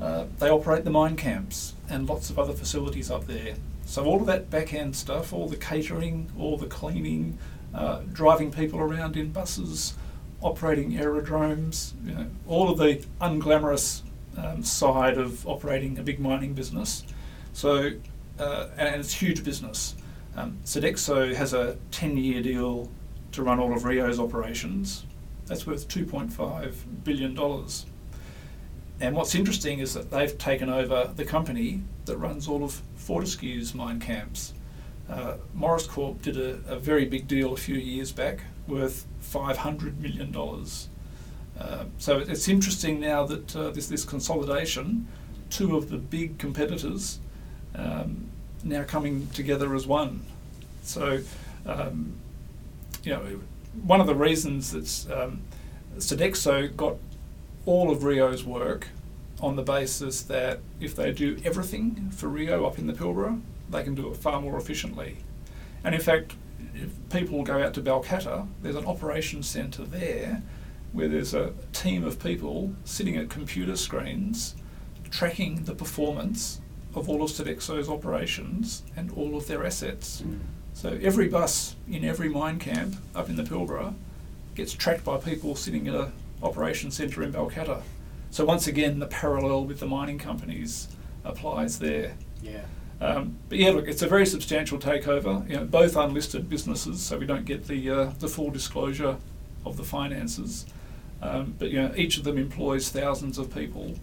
Uh, 0.00 0.24
they 0.38 0.50
operate 0.50 0.84
the 0.84 0.90
mine 0.90 1.16
camps 1.16 1.74
and 1.88 2.08
lots 2.08 2.30
of 2.30 2.38
other 2.38 2.52
facilities 2.52 3.10
up 3.10 3.26
there. 3.26 3.54
So 3.84 4.04
all 4.04 4.20
of 4.20 4.26
that 4.26 4.50
back 4.50 4.74
end 4.74 4.96
stuff, 4.96 5.32
all 5.32 5.48
the 5.48 5.56
catering, 5.56 6.30
all 6.36 6.56
the 6.56 6.66
cleaning, 6.66 7.38
uh, 7.72 8.00
driving 8.12 8.50
people 8.50 8.80
around 8.80 9.16
in 9.16 9.30
buses, 9.30 9.94
operating 10.42 10.98
aerodromes, 10.98 11.94
you 12.04 12.14
know, 12.14 12.26
all 12.48 12.70
of 12.70 12.78
the 12.78 13.04
unglamorous 13.20 14.02
um, 14.36 14.64
side 14.64 15.18
of 15.18 15.46
operating 15.46 15.96
a 15.98 16.02
big 16.02 16.18
mining 16.18 16.54
business. 16.54 17.04
So, 17.52 17.92
uh, 18.38 18.68
and 18.76 19.00
it's 19.00 19.14
huge 19.14 19.44
business. 19.44 19.94
Um, 20.36 20.58
Sodexo 20.64 21.34
has 21.34 21.54
a 21.54 21.78
10-year 21.92 22.42
deal 22.42 22.90
to 23.32 23.42
run 23.42 23.60
all 23.60 23.72
of 23.72 23.84
Rio's 23.84 24.18
operations. 24.18 25.04
That's 25.46 25.66
worth 25.66 25.88
2.5 25.88 26.74
billion 27.04 27.34
dollars. 27.34 27.86
And 29.00 29.14
what's 29.14 29.34
interesting 29.34 29.80
is 29.80 29.94
that 29.94 30.10
they've 30.10 30.36
taken 30.38 30.70
over 30.70 31.12
the 31.14 31.24
company 31.24 31.82
that 32.06 32.16
runs 32.16 32.48
all 32.48 32.64
of 32.64 32.80
Fortescue's 32.96 33.74
mine 33.74 34.00
camps. 34.00 34.54
Uh, 35.08 35.36
Morris 35.54 35.86
Corp 35.86 36.22
did 36.22 36.36
a, 36.36 36.58
a 36.66 36.78
very 36.78 37.04
big 37.04 37.28
deal 37.28 37.52
a 37.52 37.56
few 37.56 37.76
years 37.76 38.10
back, 38.10 38.40
worth 38.66 39.06
$500 39.22 39.98
million. 39.98 40.34
Uh, 41.58 41.84
so 41.98 42.18
it's 42.18 42.48
interesting 42.48 42.98
now 42.98 43.24
that 43.24 43.54
uh, 43.56 43.70
this 43.70 44.04
consolidation, 44.04 45.06
two 45.50 45.76
of 45.76 45.90
the 45.90 45.98
big 45.98 46.38
competitors 46.38 47.20
um, 47.74 48.26
now 48.64 48.82
coming 48.82 49.28
together 49.28 49.74
as 49.74 49.86
one. 49.86 50.24
So, 50.82 51.20
um, 51.66 52.14
you 53.04 53.12
know, 53.12 53.40
one 53.84 54.00
of 54.00 54.06
the 54.06 54.14
reasons 54.14 54.72
that 54.72 55.16
um, 55.16 55.42
Sodexo 55.98 56.74
got 56.76 56.96
all 57.64 57.90
of 57.90 58.04
Rio's 58.04 58.44
work 58.44 58.88
on 59.40 59.56
the 59.56 59.62
basis 59.62 60.22
that 60.22 60.60
if 60.80 60.96
they 60.96 61.12
do 61.12 61.38
everything 61.44 62.10
for 62.10 62.28
Rio 62.28 62.64
up 62.64 62.78
in 62.78 62.86
the 62.86 62.92
Pilbara, 62.92 63.40
they 63.70 63.82
can 63.82 63.94
do 63.94 64.10
it 64.10 64.16
far 64.16 64.40
more 64.40 64.56
efficiently. 64.56 65.18
And 65.84 65.94
in 65.94 66.00
fact, 66.00 66.34
if 66.74 66.90
people 67.10 67.42
go 67.42 67.62
out 67.62 67.74
to 67.74 67.80
Balcatta, 67.80 68.48
there's 68.62 68.76
an 68.76 68.86
operations 68.86 69.48
centre 69.48 69.84
there 69.84 70.42
where 70.92 71.08
there's 71.08 71.34
a 71.34 71.52
team 71.72 72.04
of 72.04 72.18
people 72.22 72.74
sitting 72.84 73.16
at 73.16 73.28
computer 73.28 73.76
screens 73.76 74.54
tracking 75.10 75.64
the 75.64 75.74
performance 75.74 76.60
of 76.94 77.08
all 77.08 77.22
of 77.22 77.30
Sodexo's 77.30 77.88
operations 77.88 78.82
and 78.96 79.10
all 79.12 79.36
of 79.36 79.46
their 79.46 79.64
assets. 79.64 80.22
Mm. 80.22 80.38
So 80.76 80.98
every 81.00 81.26
bus 81.26 81.74
in 81.90 82.04
every 82.04 82.28
mine 82.28 82.58
camp 82.58 82.96
up 83.14 83.30
in 83.30 83.36
the 83.36 83.42
Pilbara 83.42 83.94
gets 84.54 84.74
tracked 84.74 85.04
by 85.04 85.16
people 85.16 85.56
sitting 85.56 85.88
at 85.88 85.94
a 85.94 86.12
operations 86.42 86.94
centre 86.98 87.22
in 87.22 87.32
Balcatta. 87.32 87.80
So 88.30 88.44
once 88.44 88.66
again, 88.66 88.98
the 88.98 89.06
parallel 89.06 89.64
with 89.64 89.80
the 89.80 89.86
mining 89.86 90.18
companies 90.18 90.88
applies 91.24 91.78
there. 91.78 92.14
Yeah. 92.42 92.60
Um, 93.00 93.36
but 93.48 93.56
yeah, 93.56 93.70
look, 93.70 93.88
it's 93.88 94.02
a 94.02 94.06
very 94.06 94.26
substantial 94.26 94.78
takeover. 94.78 95.48
You 95.48 95.56
know, 95.56 95.64
both 95.64 95.96
unlisted 95.96 96.46
businesses, 96.50 97.02
so 97.02 97.16
we 97.16 97.24
don't 97.24 97.46
get 97.46 97.66
the 97.66 97.90
uh, 97.90 98.04
the 98.18 98.28
full 98.28 98.50
disclosure 98.50 99.16
of 99.64 99.78
the 99.78 99.82
finances. 99.82 100.66
Um, 101.22 101.54
but 101.58 101.70
you 101.70 101.80
know, 101.80 101.94
each 101.96 102.18
of 102.18 102.24
them 102.24 102.36
employs 102.36 102.90
thousands 102.90 103.38
of 103.38 103.52
people, 103.54 103.94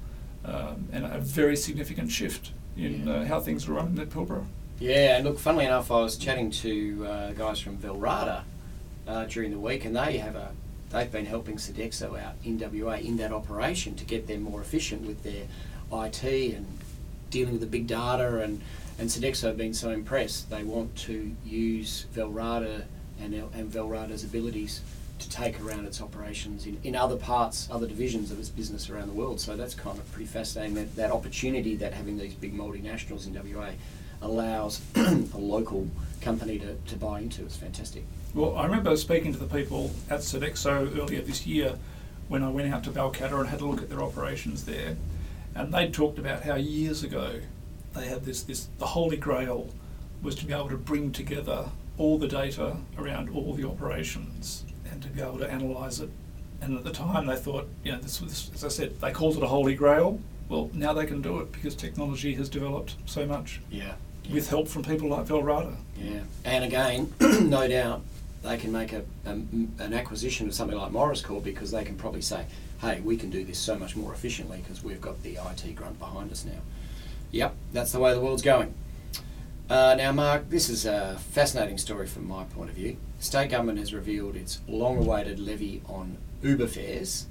um, 0.44 0.88
and 0.92 1.06
a 1.06 1.20
very 1.20 1.56
significant 1.56 2.10
shift 2.10 2.50
in 2.76 3.06
Yeah. 3.06 3.14
uh, 3.14 3.26
how 3.26 3.40
things 3.40 3.68
are 3.70 3.74
run 3.74 3.88
in 3.90 3.96
the 3.96 4.08
Pilbara. 4.08 4.44
Yeah, 4.84 5.16
and 5.16 5.24
look, 5.24 5.40
funnily 5.40 5.64
enough, 5.64 5.92
I 5.92 6.02
was 6.02 6.18
chatting 6.18 6.52
to 6.52 7.08
uh, 7.08 7.32
guys 7.32 7.62
from 7.62 7.78
Velrada 7.78 8.44
uh, 9.08 9.24
during 9.28 9.52
the 9.52 9.58
week, 9.58 9.86
and 9.86 9.96
they 9.96 10.18
have 10.18 10.36
a 10.36 10.52
they've 10.90 11.10
been 11.10 11.26
helping 11.26 11.56
Sodexo 11.56 12.22
out 12.22 12.34
in 12.44 12.60
WA 12.60 12.96
in 12.96 13.16
that 13.16 13.32
operation 13.32 13.96
to 13.96 14.04
get 14.04 14.28
them 14.28 14.42
more 14.42 14.60
efficient 14.60 15.08
with 15.08 15.24
their 15.24 15.46
IT 15.94 16.24
and 16.54 16.66
dealing 17.30 17.54
with 17.54 17.62
the 17.62 17.68
big 17.68 17.88
data, 17.88 18.42
and 18.42 18.62
and 19.00 19.08
Sodexo 19.08 19.44
have 19.44 19.56
been 19.56 19.74
so 19.74 19.90
impressed 19.90 20.50
they 20.50 20.66
want 20.66 20.94
to 20.98 21.34
use 21.46 22.06
Velrada 22.14 22.84
and 23.22 23.34
and 23.34 23.72
Velrada's 23.72 24.26
abilities 24.26 24.82
to 25.20 25.30
take 25.30 25.62
around 25.62 25.86
its 25.86 26.02
operations 26.02 26.66
in, 26.66 26.78
in 26.84 26.94
other 26.94 27.16
parts, 27.16 27.70
other 27.72 27.88
divisions 27.88 28.32
of 28.32 28.40
its 28.40 28.50
business 28.50 28.90
around 28.90 29.08
the 29.08 29.14
world. 29.14 29.40
So 29.40 29.56
that's 29.56 29.76
kind 29.76 29.98
of 29.98 30.12
pretty 30.12 30.26
fascinating 30.26 30.76
that, 30.76 30.94
that 30.98 31.12
opportunity 31.12 31.78
that 31.78 31.94
having 31.94 32.18
these 32.18 32.34
big 32.34 32.54
multinationals 32.54 33.26
in 33.28 33.34
WA 33.34 33.70
allows 34.24 34.82
a 34.96 35.38
local 35.38 35.88
company 36.22 36.58
to, 36.60 36.76
to 36.76 36.96
buy 36.96 37.20
into. 37.20 37.44
It's 37.44 37.58
fantastic. 37.58 38.04
Well, 38.34 38.58
I 38.58 38.66
remember 38.66 38.96
speaking 38.98 39.32
to 39.34 39.40
the 39.40 39.46
people 39.46 39.92
at 40.10 40.22
Sodexo 40.22 40.98
earlier 40.98 41.22
this 41.22 41.46
year 41.46 41.76
when 42.30 42.42
I 42.42 42.50
went 42.50 42.74
out 42.74 42.84
to 42.86 42.90
Balcatta 42.90 43.40
and 43.40 43.50
had 43.50 43.62
a 43.62 43.66
look 43.66 43.82
at 43.82 43.90
their 43.90 44.02
operations 44.02 44.66
there, 44.66 44.96
and 45.54 45.74
they 45.74 45.90
talked 45.90 46.18
about 46.18 46.44
how 46.44 46.56
years 46.56 47.04
ago 47.04 47.42
they 47.94 48.08
had 48.08 48.26
this, 48.26 48.42
this 48.44 48.70
the 48.80 48.88
holy 48.88 49.18
grail 49.18 49.70
was 50.24 50.36
to 50.36 50.46
be 50.46 50.54
able 50.54 50.70
to 50.70 50.78
bring 50.78 51.12
together 51.12 51.70
all 51.98 52.18
the 52.18 52.28
data 52.28 52.78
around 52.98 53.30
all 53.30 53.54
the 53.54 53.68
operations 53.68 54.64
and 54.90 55.04
to 55.04 55.10
be 55.10 55.22
able 55.22 55.38
to 55.38 55.48
analyse 55.48 56.00
it. 56.00 56.10
And 56.62 56.78
at 56.78 56.84
the 56.84 56.92
time 56.92 57.28
they 57.28 57.36
thought, 57.36 57.68
you 57.84 57.92
know, 57.92 58.00
this 58.00 58.22
was, 58.22 58.50
as 58.56 58.64
I 58.64 58.70
said, 58.70 59.00
they 59.02 59.12
called 59.12 59.38
it 59.38 59.44
a 59.44 59.48
holy 59.48 59.76
grail. 59.76 60.20
Well, 60.50 60.72
now 60.74 60.94
they 60.94 61.06
can 61.06 61.22
do 61.22 61.40
it 61.40 61.52
because 61.52 61.76
technology 61.76 62.34
has 62.36 62.50
developed 62.50 62.96
so 63.06 63.26
much 63.26 63.62
Yeah. 63.70 63.94
With 64.32 64.50
help 64.50 64.68
from 64.68 64.84
people 64.84 65.10
like 65.10 65.26
Velrada. 65.26 65.76
Yeah. 65.98 66.22
And 66.46 66.64
again, 66.64 67.14
no 67.20 67.68
doubt 67.68 68.02
they 68.44 68.58
can 68.58 68.72
make 68.72 68.94
a, 68.94 69.04
a, 69.26 69.32
an 69.32 69.94
acquisition 69.94 70.48
of 70.48 70.54
something 70.54 70.78
like 70.78 70.92
Morris 70.92 71.22
Corp 71.22 71.44
because 71.44 71.72
they 71.72 71.84
can 71.84 71.96
probably 71.96 72.22
say, 72.22 72.46
hey, 72.82 73.00
we 73.02 73.16
can 73.16 73.30
do 73.30 73.44
this 73.44 73.58
so 73.58 73.76
much 73.78 73.96
more 73.96 74.14
efficiently 74.14 74.60
because 74.62 74.84
we've 74.84 75.02
got 75.02 75.22
the 75.24 75.38
IT 75.52 75.76
grunt 75.76 75.98
behind 76.00 76.32
us 76.32 76.46
now. 76.46 76.60
Yep, 77.32 77.56
that's 77.72 77.92
the 77.94 78.00
way 78.00 78.14
the 78.14 78.20
world's 78.20 78.42
going. 78.42 78.74
Uh, 79.70 79.96
now, 79.98 80.12
Mark, 80.12 80.50
this 80.50 80.70
is 80.70 80.86
a 80.86 81.18
fascinating 81.32 81.78
story 81.78 82.06
from 82.06 82.28
my 82.28 82.44
point 82.44 82.70
of 82.70 82.76
view. 82.76 82.98
State 83.20 83.50
government 83.50 83.80
has 83.80 83.94
revealed 83.94 84.36
its 84.36 84.60
long 84.68 84.98
awaited 84.98 85.40
levy 85.40 85.82
on 85.88 86.18
Uber 86.42 86.68
fares 86.68 87.28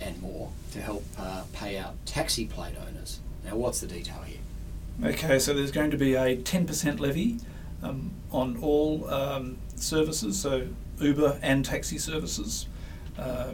and 0.00 0.20
more 0.20 0.50
to 0.72 0.80
help 0.80 1.04
uh, 1.16 1.44
pay 1.52 1.78
out 1.78 1.94
taxi 2.04 2.46
plate 2.46 2.74
owners. 2.86 3.20
Now, 3.44 3.56
what's 3.56 3.80
the 3.80 3.86
detail 3.86 4.22
here? 4.26 4.38
Okay, 5.04 5.38
so 5.38 5.52
there's 5.52 5.72
going 5.72 5.90
to 5.90 5.96
be 5.96 6.14
a 6.14 6.36
10% 6.36 7.00
levy 7.00 7.38
um, 7.82 8.12
on 8.30 8.56
all 8.58 9.08
um, 9.10 9.58
services, 9.74 10.40
so 10.40 10.68
Uber 11.00 11.38
and 11.42 11.64
taxi 11.64 11.98
services. 11.98 12.66
Uh, 13.18 13.52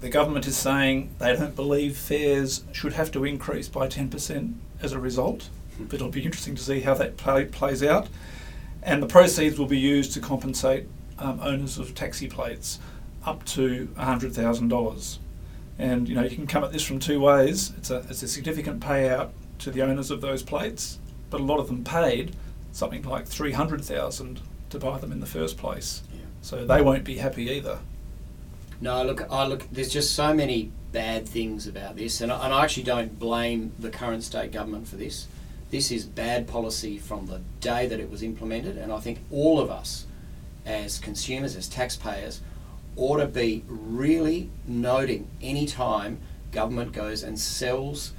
the 0.00 0.08
government 0.08 0.46
is 0.46 0.56
saying 0.56 1.14
they 1.18 1.36
don't 1.36 1.54
believe 1.54 1.96
fares 1.96 2.64
should 2.72 2.94
have 2.94 3.12
to 3.12 3.24
increase 3.24 3.68
by 3.68 3.86
10% 3.86 4.54
as 4.82 4.92
a 4.92 4.98
result, 4.98 5.50
but 5.78 5.94
it'll 5.94 6.08
be 6.08 6.24
interesting 6.24 6.54
to 6.54 6.62
see 6.62 6.80
how 6.80 6.94
that 6.94 7.16
play, 7.16 7.44
plays 7.44 7.82
out. 7.82 8.08
And 8.82 9.02
the 9.02 9.06
proceeds 9.06 9.58
will 9.58 9.66
be 9.66 9.78
used 9.78 10.12
to 10.14 10.20
compensate 10.20 10.86
um, 11.18 11.38
owners 11.42 11.78
of 11.78 11.94
taxi 11.94 12.28
plates 12.28 12.78
up 13.24 13.44
to 13.46 13.88
$100,000. 13.96 15.18
And 15.80 16.08
you 16.08 16.16
know 16.16 16.24
you 16.24 16.34
can 16.34 16.48
come 16.48 16.64
at 16.64 16.72
this 16.72 16.82
from 16.82 16.98
two 16.98 17.20
ways. 17.20 17.72
It's 17.76 17.90
a 17.90 17.98
it's 18.10 18.24
a 18.24 18.28
significant 18.28 18.80
payout 18.80 19.30
to 19.58 19.70
the 19.70 19.82
owners 19.82 20.10
of 20.10 20.20
those 20.20 20.42
plates, 20.42 20.98
but 21.30 21.40
a 21.40 21.44
lot 21.44 21.58
of 21.58 21.66
them 21.68 21.84
paid 21.84 22.36
something 22.72 23.02
like 23.02 23.26
three 23.26 23.52
hundred 23.52 23.84
thousand 23.84 24.40
to 24.70 24.78
buy 24.78 24.98
them 24.98 25.12
in 25.12 25.20
the 25.20 25.26
first 25.26 25.56
place. 25.56 26.02
Yeah. 26.12 26.20
So 26.42 26.64
they 26.64 26.82
won't 26.82 27.04
be 27.04 27.18
happy 27.18 27.50
either. 27.50 27.80
No, 28.80 29.02
look, 29.02 29.26
I 29.30 29.46
look. 29.46 29.66
There's 29.72 29.92
just 29.92 30.14
so 30.14 30.32
many 30.32 30.70
bad 30.92 31.28
things 31.28 31.66
about 31.66 31.96
this, 31.96 32.20
and 32.20 32.30
I, 32.32 32.44
and 32.44 32.54
I 32.54 32.64
actually 32.64 32.84
don't 32.84 33.18
blame 33.18 33.72
the 33.78 33.90
current 33.90 34.22
state 34.22 34.52
government 34.52 34.86
for 34.86 34.96
this. 34.96 35.26
This 35.70 35.90
is 35.90 36.06
bad 36.06 36.46
policy 36.46 36.96
from 36.96 37.26
the 37.26 37.42
day 37.60 37.86
that 37.86 38.00
it 38.00 38.10
was 38.10 38.22
implemented, 38.22 38.78
and 38.78 38.92
I 38.92 39.00
think 39.00 39.18
all 39.30 39.60
of 39.60 39.70
us, 39.70 40.06
as 40.64 40.98
consumers, 40.98 41.56
as 41.56 41.68
taxpayers, 41.68 42.40
ought 42.96 43.18
to 43.18 43.26
be 43.26 43.64
really 43.66 44.48
noting 44.66 45.28
any 45.42 45.66
time 45.66 46.20
government 46.52 46.92
goes 46.92 47.22
and 47.22 47.38
sells 47.38 48.12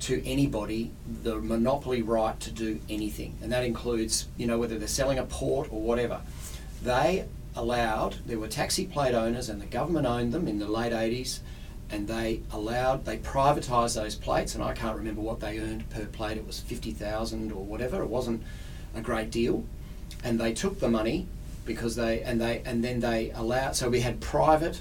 to 0.00 0.26
anybody 0.26 0.90
the 1.22 1.36
monopoly 1.38 2.02
right 2.02 2.38
to 2.40 2.50
do 2.50 2.80
anything, 2.88 3.36
and 3.42 3.52
that 3.52 3.64
includes, 3.64 4.26
you 4.36 4.46
know, 4.46 4.58
whether 4.58 4.78
they're 4.78 4.88
selling 4.88 5.18
a 5.18 5.24
port 5.24 5.68
or 5.70 5.80
whatever. 5.80 6.20
They 6.82 7.26
allowed, 7.54 8.16
there 8.26 8.38
were 8.38 8.48
taxi 8.48 8.86
plate 8.86 9.14
owners, 9.14 9.48
and 9.48 9.60
the 9.60 9.66
government 9.66 10.06
owned 10.06 10.32
them 10.32 10.48
in 10.48 10.58
the 10.58 10.68
late 10.68 10.92
80s, 10.92 11.40
and 11.90 12.08
they 12.08 12.40
allowed, 12.50 13.04
they 13.04 13.18
privatised 13.18 13.94
those 13.94 14.14
plates, 14.14 14.54
and 14.54 14.64
I 14.64 14.72
can't 14.72 14.96
remember 14.96 15.20
what 15.20 15.40
they 15.40 15.58
earned 15.58 15.88
per 15.90 16.06
plate, 16.06 16.38
it 16.38 16.46
was 16.46 16.60
50,000 16.60 17.52
or 17.52 17.64
whatever, 17.64 18.02
it 18.02 18.08
wasn't 18.08 18.42
a 18.94 19.00
great 19.02 19.30
deal, 19.30 19.64
and 20.24 20.40
they 20.40 20.54
took 20.54 20.80
the 20.80 20.88
money 20.88 21.26
because 21.66 21.96
they, 21.96 22.22
and 22.22 22.40
they, 22.40 22.62
and 22.64 22.82
then 22.82 23.00
they 23.00 23.32
allowed, 23.32 23.76
so 23.76 23.90
we 23.90 24.00
had 24.00 24.20
private 24.20 24.80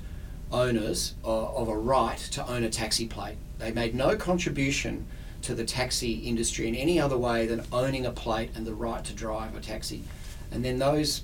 owners 0.51 1.13
of, 1.24 1.56
of 1.56 1.68
a 1.68 1.77
right 1.77 2.18
to 2.18 2.48
own 2.48 2.63
a 2.63 2.70
taxi 2.70 3.08
plate. 3.08 3.38
They 3.58 3.72
made 3.72 3.96
no 3.96 4.15
contribution 4.15 5.06
to 5.41 5.56
the 5.56 5.65
taxi 5.65 6.13
industry 6.13 6.68
in 6.68 6.75
any 6.75 7.00
other 7.00 7.18
way 7.18 7.46
than 7.46 7.63
owning 7.72 8.06
a 8.06 8.12
plate 8.12 8.51
and 8.56 8.65
the 8.65 8.74
right 8.74 9.03
to 9.06 9.13
drive 9.13 9.56
a 9.56 9.62
taxi. 9.62 10.03
And 10.51 10.65
then 10.65 10.79
those 10.79 11.24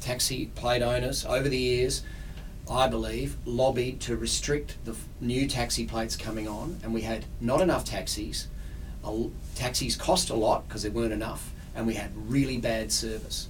taxi 0.00 0.46
plate 0.54 0.82
owners 0.82 1.24
over 1.24 1.48
the 1.48 1.58
years, 1.58 2.02
I 2.70 2.88
believe, 2.88 3.36
lobbied 3.44 4.00
to 4.02 4.16
restrict 4.16 4.76
the 4.84 4.96
new 5.20 5.48
taxi 5.48 5.86
plates 5.86 6.16
coming 6.16 6.46
on, 6.46 6.78
and 6.82 6.94
we 6.94 7.02
had 7.02 7.24
not 7.40 7.60
enough 7.60 7.84
taxis. 7.84 8.46
Taxis 9.54 9.96
cost 9.96 10.30
a 10.30 10.34
lot 10.34 10.68
because 10.68 10.82
there 10.82 10.92
weren't 10.92 11.12
enough, 11.12 11.52
and 11.74 11.86
we 11.86 11.94
had 11.94 12.10
really 12.30 12.58
bad 12.58 12.92
service. 12.92 13.48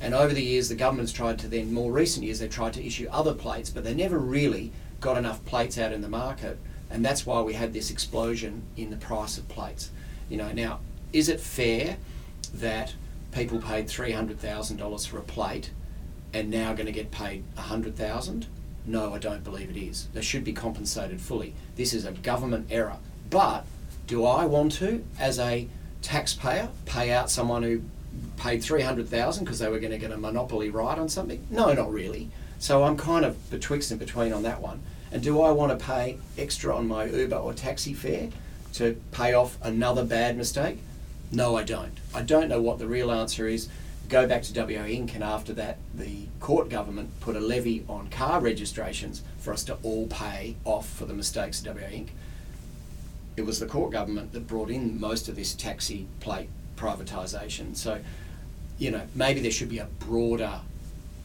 And 0.00 0.14
over 0.14 0.32
the 0.32 0.42
years, 0.42 0.68
the 0.68 0.74
government's 0.74 1.12
tried 1.12 1.38
to 1.40 1.48
then, 1.48 1.72
more 1.72 1.90
recent 1.90 2.24
years, 2.24 2.38
they've 2.38 2.50
tried 2.50 2.74
to 2.74 2.86
issue 2.86 3.08
other 3.10 3.34
plates, 3.34 3.70
but 3.70 3.84
they 3.84 3.94
never 3.94 4.18
really 4.18 4.72
got 5.00 5.16
enough 5.16 5.44
plates 5.44 5.78
out 5.78 5.92
in 5.92 6.02
the 6.02 6.08
market, 6.08 6.58
and 6.90 7.04
that's 7.04 7.26
why 7.26 7.40
we 7.40 7.54
had 7.54 7.72
this 7.72 7.90
explosion 7.90 8.62
in 8.76 8.90
the 8.90 8.96
price 8.96 9.38
of 9.38 9.48
plates. 9.48 9.90
You 10.28 10.36
know, 10.36 10.52
now, 10.52 10.80
is 11.12 11.28
it 11.28 11.40
fair 11.40 11.96
that 12.54 12.94
people 13.32 13.60
paid 13.60 13.88
three 13.88 14.12
hundred 14.12 14.38
thousand 14.38 14.76
dollars 14.78 15.06
for 15.06 15.18
a 15.18 15.22
plate 15.22 15.70
and 16.32 16.50
now 16.50 16.72
going 16.74 16.86
to 16.86 16.92
get 16.92 17.10
paid 17.10 17.44
a 17.56 17.62
hundred 17.62 17.96
thousand? 17.96 18.46
No, 18.86 19.12
I 19.14 19.18
don't 19.18 19.44
believe 19.44 19.70
it 19.70 19.76
is. 19.76 20.08
They 20.14 20.22
should 20.22 20.44
be 20.44 20.52
compensated 20.52 21.20
fully. 21.20 21.54
This 21.76 21.92
is 21.92 22.04
a 22.04 22.12
government 22.12 22.68
error. 22.70 22.96
But 23.28 23.66
do 24.06 24.24
I 24.24 24.46
want 24.46 24.72
to, 24.72 25.04
as 25.18 25.38
a 25.38 25.68
taxpayer, 26.00 26.70
pay 26.86 27.10
out 27.10 27.30
someone 27.30 27.62
who 27.62 27.82
paid 28.36 28.62
three 28.62 28.82
hundred 28.82 29.08
thousand 29.08 29.44
because 29.44 29.58
they 29.58 29.68
were 29.68 29.80
going 29.80 29.92
to 29.92 29.98
get 29.98 30.12
a 30.12 30.16
monopoly 30.16 30.70
right 30.70 30.98
on 30.98 31.08
something? 31.08 31.46
No, 31.50 31.72
not 31.72 31.92
really. 31.92 32.30
So 32.58 32.84
I'm 32.84 32.96
kind 32.96 33.24
of 33.24 33.50
betwixt 33.50 33.90
and 33.90 34.00
between 34.00 34.32
on 34.32 34.42
that 34.42 34.60
one. 34.60 34.80
And 35.12 35.22
do 35.22 35.40
I 35.40 35.52
want 35.52 35.78
to 35.78 35.84
pay 35.84 36.18
extra 36.36 36.74
on 36.74 36.86
my 36.86 37.06
Uber 37.06 37.36
or 37.36 37.54
taxi 37.54 37.94
fare 37.94 38.28
to 38.74 39.00
pay 39.12 39.32
off 39.32 39.56
another 39.62 40.04
bad 40.04 40.36
mistake? 40.36 40.78
No, 41.30 41.56
I 41.56 41.62
don't. 41.62 41.92
I 42.14 42.22
don't 42.22 42.48
know 42.48 42.60
what 42.60 42.78
the 42.78 42.86
real 42.86 43.10
answer 43.10 43.46
is. 43.46 43.68
Go 44.08 44.26
back 44.26 44.42
to 44.44 44.52
WA 44.58 44.84
Inc. 44.84 45.14
and 45.14 45.22
after 45.22 45.52
that, 45.54 45.78
the 45.94 46.26
Court 46.40 46.70
government 46.70 47.20
put 47.20 47.36
a 47.36 47.40
levy 47.40 47.84
on 47.88 48.08
car 48.08 48.40
registrations 48.40 49.22
for 49.38 49.52
us 49.52 49.64
to 49.64 49.76
all 49.82 50.06
pay 50.06 50.56
off 50.64 50.88
for 50.88 51.04
the 51.04 51.12
mistakes 51.12 51.60
of 51.60 51.76
WA 51.76 51.88
Inc. 51.88 52.08
It 53.36 53.44
was 53.44 53.60
the 53.60 53.66
Court 53.66 53.92
government 53.92 54.32
that 54.32 54.46
brought 54.46 54.70
in 54.70 54.98
most 54.98 55.28
of 55.28 55.36
this 55.36 55.54
taxi 55.54 56.06
plate 56.20 56.48
privatisation. 56.78 57.76
So, 57.76 58.00
you 58.78 58.90
know, 58.90 59.02
maybe 59.14 59.40
there 59.40 59.50
should 59.50 59.68
be 59.68 59.78
a 59.78 59.86
broader 59.98 60.60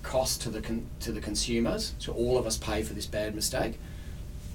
cost 0.02 0.42
to 0.42 0.50
the 0.50 0.62
con- 0.62 0.86
to 1.02 1.12
the 1.12 1.22
consumers, 1.22 1.94
so 2.00 2.12
all 2.14 2.38
of 2.38 2.46
us 2.46 2.58
pay 2.58 2.84
for 2.84 2.94
this 2.94 3.06
bad 3.06 3.36
mistake. 3.36 3.80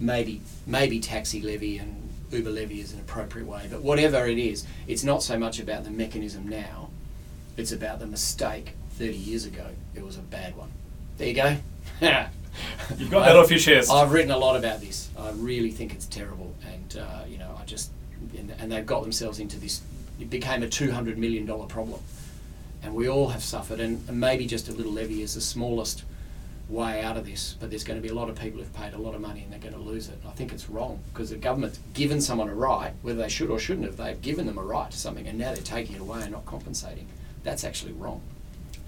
Maybe 0.01 0.43
maybe 0.67 1.01
taxi 1.01 1.41
levy 1.41 1.79
and 1.79 2.09
Uber 2.31 2.51
levy 2.51 2.81
is 2.81 2.93
an 2.93 3.01
appropriate 3.01 3.47
way, 3.47 3.67
but 3.71 3.83
whatever 3.83 4.27
it 4.27 4.39
is, 4.39 4.67
it's 4.87 5.03
not 5.05 5.23
so 5.23 5.39
much 5.39 5.59
about 5.59 5.85
the 5.85 5.91
mechanism 5.91 6.49
now. 6.49 6.91
It's 7.57 7.73
about 7.73 7.99
the 7.99 8.07
mistake 8.07 8.75
30 8.93 9.17
years 9.17 9.45
ago. 9.45 9.67
It 9.95 10.05
was 10.05 10.17
a 10.17 10.21
bad 10.21 10.57
one. 10.57 10.71
There 11.17 11.27
you 11.29 11.35
go. 11.35 11.57
You've 12.97 13.11
got 13.11 13.25
that 13.25 13.37
off 13.37 13.51
your 13.51 13.59
chest. 13.59 13.91
I've 13.91 14.13
written 14.13 14.31
a 14.31 14.39
lot 14.39 14.57
about 14.57 14.81
this. 14.81 15.09
I 15.19 15.31
really 15.31 15.71
think 15.71 15.95
it's 15.95 16.07
terrible, 16.07 16.55
and 16.67 16.97
uh, 17.01 17.25
you 17.29 17.39
know, 17.39 17.57
I 17.61 17.65
just 17.65 17.91
and, 18.37 18.53
and 18.59 18.71
they've 18.71 18.87
got 18.87 19.03
themselves 19.03 19.39
into 19.39 19.59
this. 19.59 19.81
It 20.21 20.31
became 20.31 20.63
a 20.63 20.69
two 20.69 20.91
hundred 20.91 21.19
million 21.19 21.47
dollar 21.47 21.67
problem, 21.67 22.01
and 22.83 22.95
we 22.95 23.09
all 23.09 23.29
have 23.29 23.43
suffered. 23.43 23.81
And, 23.81 24.07
and 24.09 24.19
maybe 24.19 24.47
just 24.47 24.69
a 24.69 24.73
little 24.73 24.93
levy 24.93 25.23
is 25.23 25.35
the 25.35 25.41
smallest 25.41 26.05
way 26.69 27.03
out 27.03 27.17
of 27.17 27.25
this. 27.25 27.57
But 27.59 27.71
there's 27.71 27.85
going 27.85 27.99
to 28.01 28.03
be 28.03 28.13
a 28.13 28.15
lot 28.15 28.29
of 28.29 28.37
people 28.37 28.61
who've 28.61 28.75
paid 28.75 28.93
a 28.93 28.99
lot 28.99 29.15
of 29.15 29.21
money 29.21 29.43
and 29.43 29.53
they're 29.53 29.59
going 29.59 29.75
to 29.75 29.81
lose 29.81 30.09
it. 30.09 30.19
And 30.23 30.31
I 30.31 30.35
think 30.35 30.53
it's 30.53 30.69
wrong 30.69 31.01
because 31.13 31.31
the 31.31 31.37
government's 31.37 31.79
given 31.95 32.21
someone 32.21 32.49
a 32.49 32.55
right, 32.55 32.93
whether 33.03 33.23
they 33.23 33.29
should 33.29 33.51
or 33.51 33.59
shouldn't 33.59 33.87
have. 33.87 33.97
They've 33.97 34.21
given 34.21 34.47
them 34.47 34.59
a 34.59 34.63
right 34.63 34.91
to 34.91 34.99
something, 34.99 35.27
and 35.27 35.39
now 35.39 35.55
they're 35.55 35.63
taking 35.63 35.97
it 35.97 36.01
away 36.01 36.23
and 36.23 36.33
not 36.33 36.45
compensating. 36.47 37.07
That's 37.43 37.65
actually 37.65 37.93
wrong. 37.93 38.21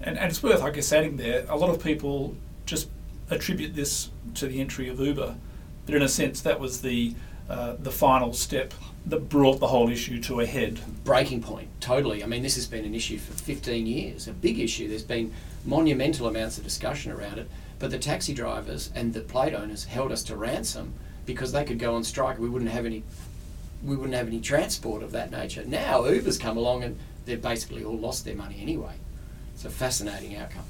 And, 0.01 0.17
and 0.17 0.29
it's 0.29 0.43
worth, 0.43 0.61
I 0.61 0.69
guess, 0.71 0.91
adding 0.93 1.17
there. 1.17 1.45
A 1.49 1.55
lot 1.55 1.69
of 1.69 1.83
people 1.83 2.35
just 2.65 2.87
attribute 3.29 3.75
this 3.75 4.09
to 4.35 4.47
the 4.47 4.59
entry 4.59 4.89
of 4.89 4.99
Uber, 4.99 5.35
but 5.85 5.95
in 5.95 6.01
a 6.01 6.07
sense, 6.09 6.41
that 6.41 6.59
was 6.59 6.81
the 6.81 7.15
uh, 7.51 7.75
the 7.77 7.91
final 7.91 8.31
step 8.31 8.73
that 9.05 9.27
brought 9.27 9.59
the 9.59 9.67
whole 9.67 9.89
issue 9.89 10.21
to 10.21 10.39
a 10.39 10.45
head. 10.45 10.79
Breaking 11.03 11.41
point, 11.41 11.67
totally. 11.81 12.23
I 12.23 12.25
mean, 12.25 12.43
this 12.43 12.55
has 12.55 12.65
been 12.65 12.85
an 12.85 12.95
issue 12.95 13.17
for 13.17 13.33
15 13.33 13.85
years, 13.85 14.25
a 14.29 14.31
big 14.31 14.57
issue. 14.57 14.87
There's 14.87 15.03
been 15.03 15.33
monumental 15.65 16.27
amounts 16.27 16.57
of 16.57 16.63
discussion 16.63 17.11
around 17.11 17.39
it, 17.39 17.49
but 17.77 17.91
the 17.91 17.99
taxi 17.99 18.33
drivers 18.33 18.89
and 18.95 19.13
the 19.13 19.19
plate 19.19 19.53
owners 19.53 19.83
held 19.83 20.13
us 20.13 20.23
to 20.23 20.37
ransom 20.37 20.93
because 21.25 21.51
they 21.51 21.65
could 21.65 21.77
go 21.77 21.93
on 21.93 22.05
strike. 22.05 22.39
We 22.39 22.47
wouldn't 22.47 22.71
have 22.71 22.85
any, 22.85 23.03
we 23.83 23.97
wouldn't 23.97 24.15
have 24.15 24.27
any 24.27 24.39
transport 24.39 25.03
of 25.03 25.11
that 25.11 25.29
nature. 25.29 25.65
Now 25.65 26.05
Uber's 26.05 26.37
come 26.37 26.55
along 26.55 26.85
and 26.85 26.97
they've 27.25 27.41
basically 27.41 27.83
all 27.83 27.97
lost 27.97 28.23
their 28.23 28.35
money 28.35 28.59
anyway. 28.61 28.93
It's 29.53 29.65
a 29.65 29.69
fascinating 29.69 30.37
outcome. 30.37 30.63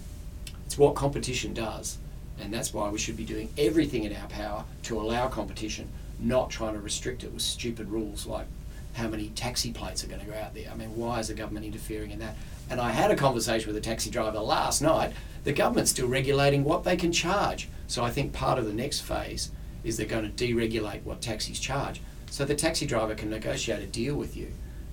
It's 0.65 0.79
what 0.79 0.95
competition 0.95 1.53
does, 1.53 1.99
and 2.39 2.51
that's 2.51 2.73
why 2.73 2.89
we 2.89 2.97
should 2.97 3.17
be 3.17 3.23
doing 3.23 3.49
everything 3.55 4.03
in 4.03 4.15
our 4.15 4.27
power 4.29 4.63
to 4.83 4.99
allow 4.99 5.27
competition, 5.27 5.87
not 6.21 6.49
trying 6.49 6.73
to 6.73 6.79
restrict 6.79 7.23
it 7.23 7.33
with 7.33 7.41
stupid 7.41 7.89
rules 7.89 8.25
like 8.25 8.45
how 8.93 9.07
many 9.07 9.29
taxi 9.29 9.71
plates 9.71 10.03
are 10.03 10.07
going 10.07 10.19
to 10.19 10.25
go 10.25 10.37
out 10.37 10.53
there. 10.53 10.69
I 10.71 10.75
mean, 10.75 10.95
why 10.95 11.19
is 11.19 11.29
the 11.29 11.33
government 11.33 11.65
interfering 11.65 12.11
in 12.11 12.19
that? 12.19 12.35
And 12.69 12.79
I 12.79 12.91
had 12.91 13.11
a 13.11 13.15
conversation 13.15 13.67
with 13.67 13.77
a 13.77 13.81
taxi 13.81 14.09
driver 14.09 14.39
last 14.39 14.81
night. 14.81 15.13
The 15.43 15.53
government's 15.53 15.91
still 15.91 16.07
regulating 16.07 16.63
what 16.63 16.83
they 16.83 16.95
can 16.95 17.11
charge. 17.11 17.69
So 17.87 18.03
I 18.03 18.11
think 18.11 18.33
part 18.33 18.59
of 18.59 18.65
the 18.65 18.73
next 18.73 19.01
phase 19.01 19.51
is 19.83 19.97
they're 19.97 20.05
going 20.05 20.31
to 20.31 20.45
deregulate 20.45 21.03
what 21.03 21.21
taxis 21.21 21.59
charge. 21.59 22.01
So 22.29 22.45
the 22.45 22.55
taxi 22.55 22.85
driver 22.85 23.15
can 23.15 23.29
negotiate 23.29 23.81
a 23.81 23.87
deal 23.87 24.15
with 24.15 24.37
you. 24.37 24.47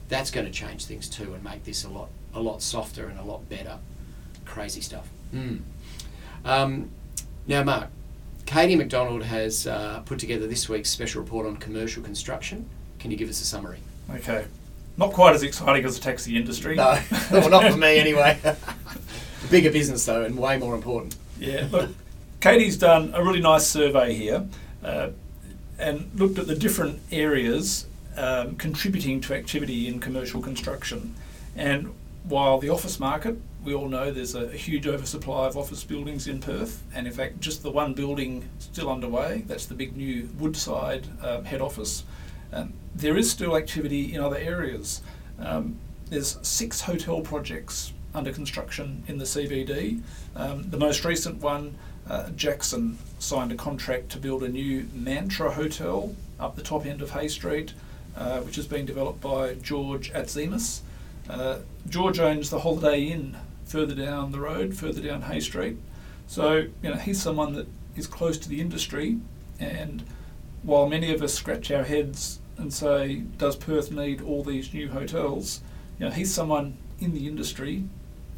That's 0.08 0.30
going 0.30 0.46
to 0.46 0.52
change 0.52 0.86
things 0.86 1.08
too 1.08 1.34
and 1.34 1.44
make 1.44 1.64
this 1.64 1.84
a 1.84 1.88
lot 1.88 2.08
a 2.34 2.40
lot 2.40 2.62
softer 2.62 3.08
and 3.08 3.18
a 3.18 3.22
lot 3.22 3.48
better. 3.48 3.78
Crazy 4.44 4.80
stuff. 4.80 5.08
Mm. 5.34 5.60
Um, 6.44 6.90
now, 7.46 7.62
Mark, 7.64 7.88
Katie 8.48 8.76
McDonald 8.76 9.24
has 9.24 9.66
uh, 9.66 10.00
put 10.06 10.18
together 10.18 10.46
this 10.46 10.70
week's 10.70 10.88
special 10.88 11.20
report 11.20 11.46
on 11.46 11.58
commercial 11.58 12.02
construction. 12.02 12.66
Can 12.98 13.10
you 13.10 13.16
give 13.18 13.28
us 13.28 13.42
a 13.42 13.44
summary? 13.44 13.76
Okay. 14.10 14.46
Not 14.96 15.12
quite 15.12 15.34
as 15.34 15.42
exciting 15.42 15.84
as 15.84 15.98
the 15.98 16.02
taxi 16.02 16.34
industry. 16.34 16.74
No, 16.74 16.98
well, 17.30 17.50
not 17.50 17.70
for 17.70 17.76
me 17.76 17.98
anyway. 18.00 18.40
Bigger 19.50 19.70
business 19.70 20.06
though, 20.06 20.22
and 20.22 20.38
way 20.38 20.56
more 20.56 20.74
important. 20.74 21.14
Yeah, 21.38 21.68
look, 21.70 21.90
Katie's 22.40 22.78
done 22.78 23.12
a 23.12 23.22
really 23.22 23.42
nice 23.42 23.66
survey 23.66 24.14
here 24.14 24.48
uh, 24.82 25.10
and 25.78 26.10
looked 26.14 26.38
at 26.38 26.46
the 26.46 26.56
different 26.56 27.02
areas 27.12 27.86
um, 28.16 28.56
contributing 28.56 29.20
to 29.20 29.34
activity 29.34 29.88
in 29.88 30.00
commercial 30.00 30.40
construction. 30.40 31.14
And 31.54 31.92
while 32.24 32.58
the 32.58 32.70
office 32.70 32.98
market, 32.98 33.36
we 33.64 33.74
all 33.74 33.88
know 33.88 34.10
there's 34.10 34.34
a, 34.34 34.46
a, 34.46 34.56
huge 34.56 34.86
oversupply 34.86 35.46
of 35.46 35.56
office 35.56 35.84
buildings 35.84 36.26
in 36.26 36.40
Perth, 36.40 36.82
and 36.94 37.06
in 37.06 37.12
fact, 37.12 37.40
just 37.40 37.62
the 37.62 37.70
one 37.70 37.92
building 37.92 38.48
still 38.58 38.90
underway, 38.90 39.42
that's 39.46 39.66
the 39.66 39.74
big 39.74 39.96
new 39.96 40.28
Woodside 40.38 41.06
uh, 41.22 41.42
head 41.42 41.60
office. 41.60 42.04
Um, 42.52 42.72
there 42.94 43.16
is 43.16 43.30
still 43.30 43.56
activity 43.56 44.14
in 44.14 44.20
other 44.20 44.36
areas. 44.36 45.02
Um, 45.40 45.76
there's 46.08 46.38
six 46.42 46.80
hotel 46.80 47.20
projects 47.20 47.92
under 48.14 48.32
construction 48.32 49.02
in 49.06 49.18
the 49.18 49.24
CBD. 49.24 50.00
Um, 50.34 50.70
the 50.70 50.78
most 50.78 51.04
recent 51.04 51.42
one, 51.42 51.76
uh, 52.08 52.30
Jaxon 52.34 52.96
signed 53.18 53.52
a 53.52 53.56
contract 53.56 54.08
to 54.10 54.18
build 54.18 54.42
a 54.42 54.48
new 54.48 54.88
Mantra 54.94 55.52
Hotel 55.52 56.14
up 56.40 56.56
the 56.56 56.62
top 56.62 56.86
end 56.86 57.02
of 57.02 57.10
Hay 57.10 57.28
Street, 57.28 57.74
uh, 58.16 58.40
which 58.40 58.56
is 58.56 58.66
being 58.66 58.86
developed 58.86 59.20
by 59.20 59.54
George 59.54 60.10
Atzemis. 60.12 60.80
Uh, 61.28 61.58
George 61.88 62.18
owns 62.18 62.48
the 62.48 62.60
Holiday 62.60 63.02
Inn 63.02 63.36
further 63.68 63.94
down 63.94 64.32
the 64.32 64.40
road, 64.40 64.74
further 64.74 65.00
down 65.00 65.22
Hay 65.22 65.40
Street. 65.40 65.76
So, 66.26 66.66
you 66.82 66.90
know, 66.90 66.96
he's 66.96 67.20
someone 67.20 67.54
that 67.54 67.66
is 67.96 68.06
close 68.06 68.38
to 68.38 68.48
the 68.48 68.60
industry. 68.60 69.18
And 69.60 70.04
while 70.62 70.88
many 70.88 71.12
of 71.12 71.22
us 71.22 71.34
scratch 71.34 71.70
our 71.70 71.84
heads 71.84 72.40
and 72.56 72.72
say, 72.72 73.22
does 73.36 73.56
Perth 73.56 73.90
need 73.90 74.20
all 74.20 74.42
these 74.42 74.72
new 74.74 74.88
hotels? 74.88 75.60
You 75.98 76.06
know, 76.06 76.12
he's 76.12 76.32
someone 76.32 76.76
in 76.98 77.14
the 77.14 77.26
industry. 77.26 77.84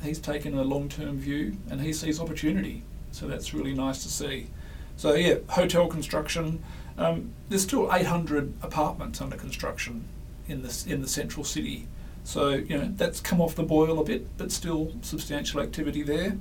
He's 0.03 0.19
taken 0.19 0.57
a 0.57 0.65
long 0.65 0.89
term 0.89 1.19
view 1.19 1.57
and 1.71 1.81
he 1.81 1.93
sees 1.93 2.21
opportunity. 2.21 2.83
So 3.13 3.27
that's 3.27 3.53
really 3.53 3.75
nice 3.75 4.03
to 4.03 4.09
see. 4.09 4.49
So, 4.97 5.15
yeah, 5.15 5.37
hotel 5.49 5.89
construction. 5.89 6.63
Um, 6.99 7.33
there's 7.49 7.63
still 7.63 7.93
800 7.93 8.53
apartments 8.63 9.21
under 9.21 9.37
construction 9.37 10.05
in, 10.49 10.63
this, 10.63 10.87
in 10.87 11.01
the 11.01 11.09
central 11.09 11.45
city. 11.45 11.87
So, 12.25 12.51
you 12.51 12.77
know, 12.77 12.93
that's 12.97 13.21
come 13.21 13.41
off 13.41 13.55
the 13.55 13.63
boil 13.63 13.99
a 14.01 14.05
bit, 14.05 14.37
but 14.37 14.53
still 14.53 14.93
substantial 15.03 15.61
activity 15.61 16.03
there. 16.03 16.37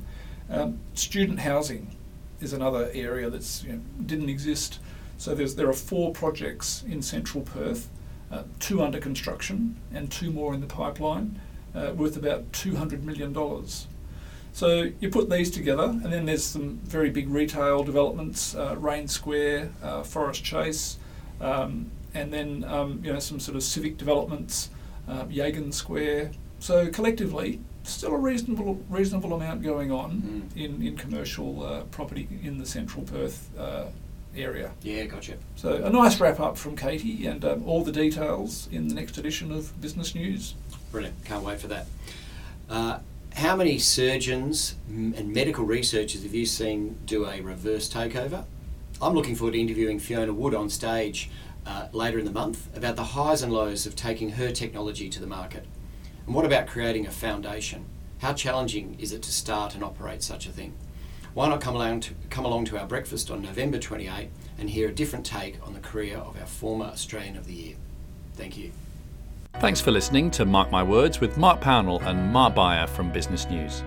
Um, 0.50 0.80
student 0.94 1.40
housing 1.40 1.96
is 2.42 2.54
another 2.54 2.90
area 2.94 3.30
that's 3.30 3.64
you 3.64 3.74
know, 3.74 3.82
didn't 4.06 4.30
exist. 4.30 4.80
So 5.18 5.36
there's, 5.36 5.56
there 5.56 5.70
are 5.70 5.74
four 5.74 6.12
projects 6.12 6.84
in 6.88 7.02
central 7.02 7.44
Perth, 7.44 7.90
uh, 8.32 8.44
two 8.60 8.82
under 8.82 9.00
construction 9.00 9.78
and 9.94 10.12
two 10.12 10.32
more 10.32 10.54
in 10.54 10.62
the 10.62 10.68
pipeline, 10.68 11.40
uh, 11.76 11.94
worth 11.96 12.16
about 12.16 12.52
$200 12.52 13.04
million. 13.04 13.34
So 14.52 14.92
you 15.00 15.10
put 15.10 15.30
these 15.30 15.52
together, 15.52 15.84
and 15.84 16.12
then 16.12 16.26
there's 16.26 16.44
some 16.44 16.80
very 16.84 17.10
big 17.10 17.30
retail 17.30 17.84
developments, 17.84 18.56
uh, 18.56 18.76
Raine 18.78 19.08
Square, 19.08 19.72
uh, 19.84 20.04
Forest 20.04 20.44
Chase, 20.44 20.98
um, 21.40 21.92
and 22.14 22.34
then 22.34 22.64
um, 22.66 23.00
you 23.04 23.14
know 23.14 23.20
some 23.20 23.40
sort 23.40 23.56
of 23.56 23.64
civic 23.64 23.98
developments 23.98 24.70
uh, 25.10 25.26
Yagan 25.26 25.74
Square. 25.74 26.32
So 26.60 26.90
collectively, 26.90 27.62
still 27.84 28.14
a 28.14 28.18
reasonable 28.18 28.80
reasonable 28.90 29.34
amount 29.34 29.64
going 29.64 29.92
on 29.92 30.22
mm. 30.56 30.58
in 30.58 30.82
in 30.86 30.98
commercial 30.98 31.64
uh, 31.64 31.82
property 31.86 32.28
in 32.44 32.58
the 32.58 32.66
central 32.66 33.04
Perth 33.04 33.50
uh, 33.58 33.86
area. 34.36 34.72
Yeah, 34.82 35.06
gotcha. 35.06 35.38
So 35.56 35.84
a 35.84 35.90
nice 35.90 36.20
wrap 36.20 36.40
up 36.40 36.58
from 36.58 36.76
Katie, 36.76 37.26
and 37.26 37.44
um, 37.44 37.64
all 37.66 37.84
the 37.84 37.92
details 37.92 38.68
in 38.72 38.88
the 38.88 38.96
next 38.96 39.18
edition 39.18 39.52
of 39.52 39.80
Business 39.82 40.14
News. 40.14 40.56
Brilliant! 40.92 41.24
Can't 41.26 41.44
wait 41.44 41.60
for 41.60 41.68
that. 41.68 41.88
Uh, 42.70 43.00
how 43.36 43.56
many 43.56 43.78
surgeons 43.78 44.76
and 44.88 45.34
medical 45.34 45.64
researchers 45.64 46.24
have 46.24 46.34
you 46.34 46.46
seen 46.46 46.98
do 47.06 47.26
a 47.26 47.42
reverse 47.42 47.92
takeover? 47.92 48.46
I'm 49.02 49.14
looking 49.14 49.36
forward 49.36 49.54
to 49.54 49.60
interviewing 49.62 49.98
Fiona 49.98 50.34
Wood 50.34 50.54
on 50.54 50.70
stage 50.70 51.30
uh, 51.66 51.88
later 51.94 52.20
in 52.20 52.26
the 52.26 52.32
month 52.32 52.76
about 52.76 52.98
the 52.98 53.04
highs 53.04 53.42
and 53.42 53.54
lows 53.54 53.86
of 53.86 53.96
taking 53.96 54.32
her 54.32 54.52
technology 54.52 55.10
to 55.10 55.22
the 55.22 55.28
market. 55.28 55.66
And 56.26 56.36
what 56.36 56.46
about 56.46 56.68
creating 56.68 57.08
a 57.08 57.12
foundation? 57.12 57.86
How 58.20 58.34
challenging 58.34 58.98
is 59.00 59.14
it 59.14 59.22
to 59.24 59.32
start 59.32 59.74
and 59.74 59.84
operate 59.84 60.22
such 60.22 60.48
a 60.48 60.52
thing? 60.52 60.74
Why 61.34 61.48
not 61.48 61.62
come 61.62 61.76
along 61.76 62.02
to, 62.02 62.14
come 62.30 62.44
along 62.44 62.66
to 62.66 62.78
our 62.78 62.86
breakfast 62.86 63.32
on 63.32 63.42
November 63.42 63.80
28 63.80 64.30
and 64.58 64.70
hear 64.70 64.90
a 64.90 64.92
different 64.92 65.26
take 65.26 65.66
on 65.66 65.74
the 65.74 65.80
career 65.80 66.18
of 66.18 66.38
our 66.38 66.48
former 66.48 66.86
Australian 66.86 67.38
of 67.38 67.48
the 67.48 67.54
Year? 67.54 67.76
Thank 68.34 68.58
you. 68.58 68.72
Thanks 69.60 69.80
for 69.80 69.92
listening 69.92 70.30
to 70.32 70.46
Mark 70.46 70.72
My 70.72 70.84
Words 70.84 71.22
with 71.22 71.38
Mark 71.38 71.62
Pownall 71.62 72.02
and 72.06 72.34
Mark 72.34 72.54
Beyer 72.56 72.88
from 72.88 73.12
Business 73.12 73.50
News. 73.50 73.84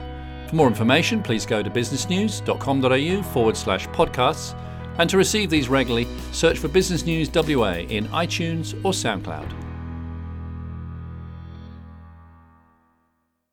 For 0.48 0.57
more 0.57 0.68
information, 0.68 1.22
please 1.22 1.44
go 1.44 1.62
to 1.62 1.70
businessnews.com.au 1.70 3.22
forward 3.22 3.57
slash 3.57 3.87
podcasts 3.88 4.55
and 4.98 5.09
to 5.11 5.16
receive 5.16 5.50
these 5.50 5.68
regularly, 5.68 6.07
search 6.33 6.59
for 6.59 6.68
Business 6.68 7.05
News 7.05 7.31
WA 7.35 7.78
in 7.88 8.07
iTunes 8.09 8.74
or 8.85 8.92
SoundCloud. 8.92 9.62